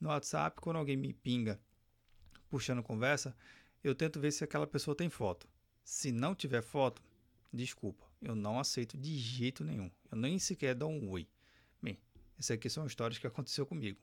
No 0.00 0.08
WhatsApp, 0.08 0.60
quando 0.60 0.76
alguém 0.76 0.96
me 0.96 1.12
pinga 1.12 1.60
puxando 2.48 2.82
conversa, 2.82 3.36
eu 3.82 3.94
tento 3.94 4.20
ver 4.20 4.30
se 4.30 4.44
aquela 4.44 4.66
pessoa 4.66 4.96
tem 4.96 5.10
foto. 5.10 5.46
Se 5.82 6.10
não 6.10 6.34
tiver 6.34 6.62
foto, 6.62 7.02
desculpa, 7.52 8.04
eu 8.22 8.34
não 8.34 8.58
aceito 8.58 8.96
de 8.96 9.18
jeito 9.18 9.62
nenhum. 9.64 9.90
Eu 10.10 10.16
nem 10.16 10.38
sequer 10.38 10.74
dou 10.74 10.90
um 10.90 11.10
oi. 11.10 11.28
Bem, 11.82 11.98
essas 12.38 12.52
aqui 12.52 12.70
são 12.70 12.86
histórias 12.86 13.18
que 13.18 13.26
aconteceu 13.26 13.66
comigo. 13.66 13.98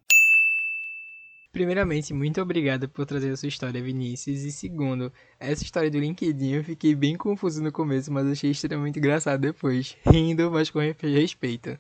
Primeiramente, 1.51 2.13
muito 2.13 2.41
obrigado 2.41 2.88
por 2.88 3.05
trazer 3.05 3.29
a 3.31 3.36
sua 3.36 3.50
história, 3.50 3.84
Vinícius. 3.84 4.43
E 4.43 4.51
segundo, 4.53 5.12
essa 5.38 5.63
história 5.63 5.91
do 5.91 6.00
LinkedIn 6.00 6.53
eu 6.53 6.63
fiquei 6.63 6.96
bem 6.96 7.17
confuso 7.17 7.62
no 7.62 7.74
começo, 7.74 8.12
mas 8.12 8.25
achei 8.25 8.51
extremamente 8.51 9.00
engraçado 9.00 9.41
depois. 9.41 9.98
Rindo, 10.10 10.50
mas 10.50 10.70
com 10.70 10.79
respeito. 10.79 11.77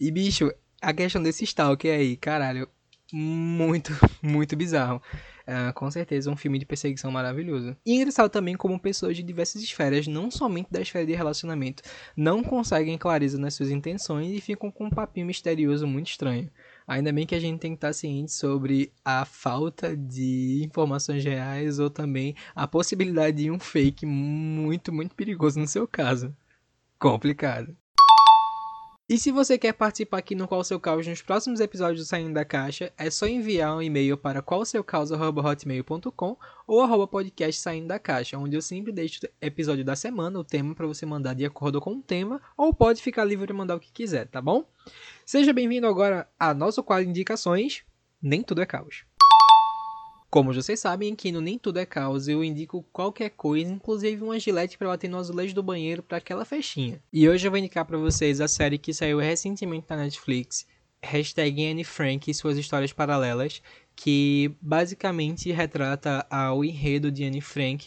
E 0.00 0.10
bicho, 0.10 0.50
a 0.80 0.92
questão 0.94 1.22
desse 1.22 1.44
stalker 1.44 1.92
aí, 1.92 2.16
caralho, 2.16 2.66
muito, 3.12 3.92
muito 4.22 4.56
bizarro. 4.56 5.02
Uh, 5.46 5.74
com 5.74 5.90
certeza 5.90 6.30
um 6.30 6.36
filme 6.36 6.58
de 6.58 6.64
perseguição 6.64 7.10
maravilhoso. 7.10 7.76
E 7.84 7.94
engraçado 7.94 8.30
também 8.30 8.56
como 8.56 8.80
pessoas 8.80 9.14
de 9.14 9.22
diversas 9.22 9.62
esferas, 9.62 10.06
não 10.06 10.30
somente 10.30 10.72
da 10.72 10.80
esfera 10.80 11.04
de 11.04 11.12
relacionamento, 11.12 11.82
não 12.16 12.42
conseguem 12.42 12.96
clareza 12.96 13.36
nas 13.36 13.52
suas 13.52 13.68
intenções 13.68 14.32
e 14.32 14.40
ficam 14.40 14.70
com 14.70 14.86
um 14.86 14.90
papinho 14.90 15.26
misterioso 15.26 15.86
muito 15.86 16.08
estranho. 16.08 16.50
Ainda 16.86 17.12
bem 17.12 17.26
que 17.26 17.34
a 17.34 17.40
gente 17.40 17.60
tem 17.60 17.72
que 17.72 17.78
estar 17.78 17.92
ciente 17.92 18.32
sobre 18.32 18.92
a 19.04 19.24
falta 19.24 19.96
de 19.96 20.62
informações 20.64 21.24
reais 21.24 21.78
ou 21.78 21.88
também 21.88 22.36
a 22.54 22.66
possibilidade 22.66 23.38
de 23.38 23.50
um 23.50 23.58
fake 23.58 24.04
muito, 24.04 24.92
muito 24.92 25.14
perigoso 25.14 25.58
no 25.58 25.66
seu 25.66 25.88
caso. 25.88 26.34
Complicado. 26.98 27.74
E 29.06 29.18
se 29.18 29.30
você 29.30 29.58
quer 29.58 29.74
participar 29.74 30.16
aqui 30.16 30.34
no 30.34 30.48
Qual 30.48 30.64
Seu 30.64 30.80
Caos 30.80 31.06
nos 31.06 31.20
próximos 31.20 31.60
episódios 31.60 32.00
do 32.00 32.08
Saindo 32.08 32.32
da 32.32 32.42
Caixa, 32.42 32.90
é 32.96 33.10
só 33.10 33.26
enviar 33.26 33.76
um 33.76 33.82
e-mail 33.82 34.16
para 34.16 34.40
qualseucaos.hotmail.com 34.40 36.38
ou 36.66 36.80
arroba 36.80 37.06
podcast 37.06 37.60
Saindo 37.60 37.88
da 37.88 37.98
Caixa, 37.98 38.38
onde 38.38 38.56
eu 38.56 38.62
sempre 38.62 38.92
deixo 38.92 39.20
episódio 39.42 39.84
da 39.84 39.94
semana, 39.94 40.38
o 40.38 40.44
tema 40.44 40.74
para 40.74 40.86
você 40.86 41.04
mandar 41.04 41.34
de 41.34 41.44
acordo 41.44 41.82
com 41.82 41.96
o 41.96 42.02
tema, 42.02 42.40
ou 42.56 42.72
pode 42.72 43.02
ficar 43.02 43.24
livre 43.24 43.46
de 43.46 43.52
mandar 43.52 43.76
o 43.76 43.80
que 43.80 43.92
quiser, 43.92 44.26
tá 44.26 44.40
bom? 44.40 44.64
Seja 45.26 45.54
bem-vindo 45.54 45.86
agora 45.86 46.28
a 46.38 46.52
nosso 46.52 46.82
quadro 46.82 47.06
de 47.06 47.10
indicações, 47.10 47.82
Nem 48.20 48.42
Tudo 48.42 48.60
é 48.60 48.66
Caos. 48.66 49.06
Como 50.28 50.52
vocês 50.52 50.78
sabem, 50.78 51.14
aqui 51.14 51.32
no 51.32 51.40
Nem 51.40 51.58
Tudo 51.58 51.78
é 51.78 51.86
Caos 51.86 52.28
eu 52.28 52.44
indico 52.44 52.84
qualquer 52.92 53.30
coisa, 53.30 53.72
inclusive 53.72 54.22
uma 54.22 54.38
gilete 54.38 54.76
para 54.76 54.88
bater 54.88 55.08
no 55.08 55.16
azulejo 55.16 55.54
do 55.54 55.62
banheiro 55.62 56.02
para 56.02 56.18
aquela 56.18 56.44
festinha. 56.44 57.02
E 57.10 57.26
hoje 57.26 57.46
eu 57.46 57.50
vou 57.50 57.56
indicar 57.56 57.86
para 57.86 57.96
vocês 57.96 58.38
a 58.38 58.46
série 58.46 58.76
que 58.76 58.92
saiu 58.92 59.18
recentemente 59.18 59.86
na 59.88 59.96
Netflix, 59.96 60.66
hashtag 61.02 61.70
Anne 61.70 61.84
Frank 61.84 62.30
e 62.30 62.34
suas 62.34 62.58
histórias 62.58 62.92
paralelas, 62.92 63.62
que 63.96 64.54
basicamente 64.60 65.50
retrata 65.50 66.26
o 66.54 66.62
enredo 66.62 67.10
de 67.10 67.24
Anne 67.24 67.40
Frank 67.40 67.86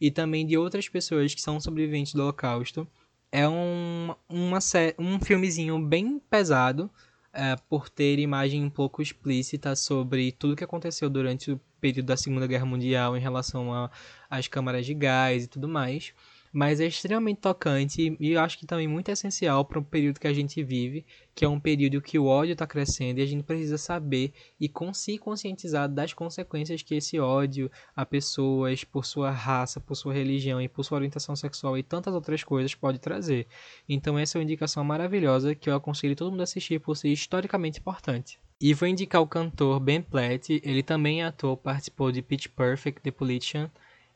e 0.00 0.10
também 0.10 0.46
de 0.46 0.56
outras 0.56 0.88
pessoas 0.88 1.34
que 1.34 1.42
são 1.42 1.60
sobreviventes 1.60 2.14
do 2.14 2.22
Holocausto. 2.22 2.88
É 3.30 3.48
um, 3.48 4.14
uma, 4.28 4.58
um 4.98 5.20
filmezinho 5.20 5.78
bem 5.78 6.18
pesado, 6.30 6.90
é, 7.32 7.56
por 7.68 7.88
ter 7.88 8.18
imagem 8.18 8.64
um 8.64 8.70
pouco 8.70 9.02
explícita 9.02 9.76
sobre 9.76 10.32
tudo 10.32 10.56
que 10.56 10.64
aconteceu 10.64 11.10
durante 11.10 11.52
o 11.52 11.60
período 11.80 12.06
da 12.06 12.16
Segunda 12.16 12.46
Guerra 12.46 12.64
Mundial 12.64 13.16
em 13.16 13.20
relação 13.20 13.90
às 14.28 14.48
câmaras 14.48 14.86
de 14.86 14.94
gás 14.94 15.44
e 15.44 15.46
tudo 15.46 15.68
mais 15.68 16.12
mas 16.58 16.80
é 16.80 16.86
extremamente 16.86 17.38
tocante 17.38 18.16
e 18.18 18.32
eu 18.32 18.40
acho 18.40 18.58
que 18.58 18.66
também 18.66 18.88
muito 18.88 19.08
essencial 19.10 19.64
para 19.64 19.78
o 19.78 19.84
período 19.84 20.18
que 20.18 20.26
a 20.26 20.32
gente 20.32 20.60
vive, 20.60 21.06
que 21.32 21.44
é 21.44 21.48
um 21.48 21.60
período 21.60 22.02
que 22.02 22.18
o 22.18 22.26
ódio 22.26 22.54
está 22.54 22.66
crescendo 22.66 23.20
e 23.20 23.22
a 23.22 23.26
gente 23.26 23.44
precisa 23.44 23.78
saber 23.78 24.32
e 24.60 24.68
se 24.92 25.18
conscientizar 25.18 25.88
das 25.88 26.12
consequências 26.12 26.82
que 26.82 26.96
esse 26.96 27.20
ódio 27.20 27.70
a 27.94 28.04
pessoas 28.04 28.82
por 28.82 29.06
sua 29.06 29.30
raça, 29.30 29.78
por 29.78 29.94
sua 29.94 30.12
religião 30.12 30.60
e 30.60 30.68
por 30.68 30.82
sua 30.82 30.96
orientação 30.96 31.36
sexual 31.36 31.78
e 31.78 31.82
tantas 31.84 32.12
outras 32.12 32.42
coisas 32.42 32.74
pode 32.74 32.98
trazer. 32.98 33.46
Então 33.88 34.18
essa 34.18 34.36
é 34.36 34.40
uma 34.40 34.44
indicação 34.44 34.82
maravilhosa 34.82 35.54
que 35.54 35.70
eu 35.70 35.76
aconselho 35.76 36.16
todo 36.16 36.32
mundo 36.32 36.40
a 36.40 36.42
assistir 36.42 36.80
por 36.80 36.96
ser 36.96 37.10
historicamente 37.10 37.78
importante. 37.78 38.36
E 38.60 38.74
vou 38.74 38.88
indicar 38.88 39.22
o 39.22 39.28
cantor 39.28 39.78
Ben 39.78 40.02
Platt, 40.02 40.50
ele 40.50 40.82
também 40.82 41.22
é 41.22 41.26
ator, 41.26 41.56
participou 41.56 42.10
de 42.10 42.20
Pitch 42.20 42.48
Perfect, 42.48 43.00
The 43.00 43.12
Politician, 43.12 43.70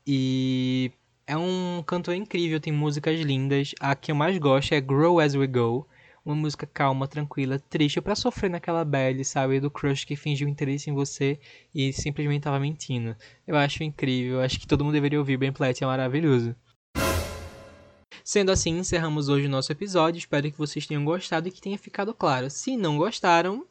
e 0.05 0.91
é 1.27 1.37
um 1.37 1.83
cantor 1.87 2.15
incrível, 2.15 2.61
tem 2.61 2.73
músicas 2.73 3.21
lindas. 3.21 3.73
A 3.81 3.95
que 3.95 4.11
eu 4.11 4.15
mais 4.15 4.37
gosto 4.39 4.73
é 4.73 4.81
Grow 4.81 5.21
As 5.21 5.35
We 5.35 5.47
Go. 5.47 5.87
Uma 6.25 6.37
música 6.37 6.67
calma, 6.67 7.09
tranquila, 7.09 7.59
triste, 7.59 8.01
para 8.01 8.15
sofrer 8.15 8.49
naquela 8.49 8.85
bad, 8.85 9.25
sabe? 9.25 9.59
Do 9.59 9.71
crush 9.71 10.05
que 10.05 10.15
fingiu 10.15 10.49
interesse 10.49 10.89
em 10.89 10.95
você 10.95 11.39
e 11.75 11.93
simplesmente 11.93 12.43
tava 12.43 12.61
mentindo. 12.61 13.17
Eu 13.47 13.57
acho 13.57 13.83
incrível, 13.83 14.41
acho 14.41 14.61
que 14.61 14.67
todo 14.67 14.85
mundo 14.85 14.95
deveria 14.95 15.19
ouvir. 15.19 15.37
Ben 15.37 15.53
Platt 15.53 15.83
é 15.83 15.87
maravilhoso. 15.87 16.55
Sendo 18.25 18.53
assim, 18.53 18.79
encerramos 18.79 19.29
hoje 19.29 19.47
o 19.47 19.51
nosso 19.51 19.73
episódio. 19.73 20.19
Espero 20.19 20.49
que 20.51 20.59
vocês 20.59 20.87
tenham 20.87 21.05
gostado 21.05 21.49
e 21.49 21.51
que 21.51 21.61
tenha 21.61 21.77
ficado 21.77 22.15
claro. 22.15 22.49
Se 22.49 22.77
não 22.77 22.97
gostaram, 22.97 23.67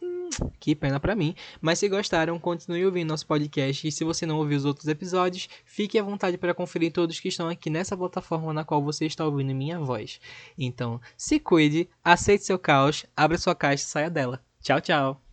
que 0.59 0.75
pena 0.75 0.99
para 0.99 1.15
mim. 1.15 1.35
Mas 1.61 1.79
se 1.79 1.89
gostaram, 1.89 2.39
continue 2.39 2.85
ouvindo 2.85 3.09
nosso 3.09 3.25
podcast. 3.25 3.87
E 3.87 3.91
se 3.91 4.03
você 4.03 4.25
não 4.25 4.37
ouviu 4.37 4.57
os 4.57 4.65
outros 4.65 4.87
episódios, 4.87 5.49
fique 5.65 5.97
à 5.97 6.03
vontade 6.03 6.37
para 6.37 6.53
conferir 6.53 6.91
todos 6.91 7.19
que 7.19 7.29
estão 7.29 7.47
aqui 7.47 7.69
nessa 7.69 7.97
plataforma 7.97 8.53
na 8.53 8.63
qual 8.63 8.83
você 8.83 9.05
está 9.05 9.25
ouvindo 9.25 9.53
minha 9.53 9.79
voz. 9.79 10.19
Então, 10.57 10.99
se 11.17 11.39
cuide, 11.39 11.89
aceite 12.03 12.45
seu 12.45 12.59
caos, 12.59 13.05
abra 13.15 13.37
sua 13.37 13.55
caixa 13.55 13.83
e 13.83 13.87
saia 13.87 14.09
dela. 14.09 14.43
Tchau, 14.61 14.79
tchau! 14.81 15.30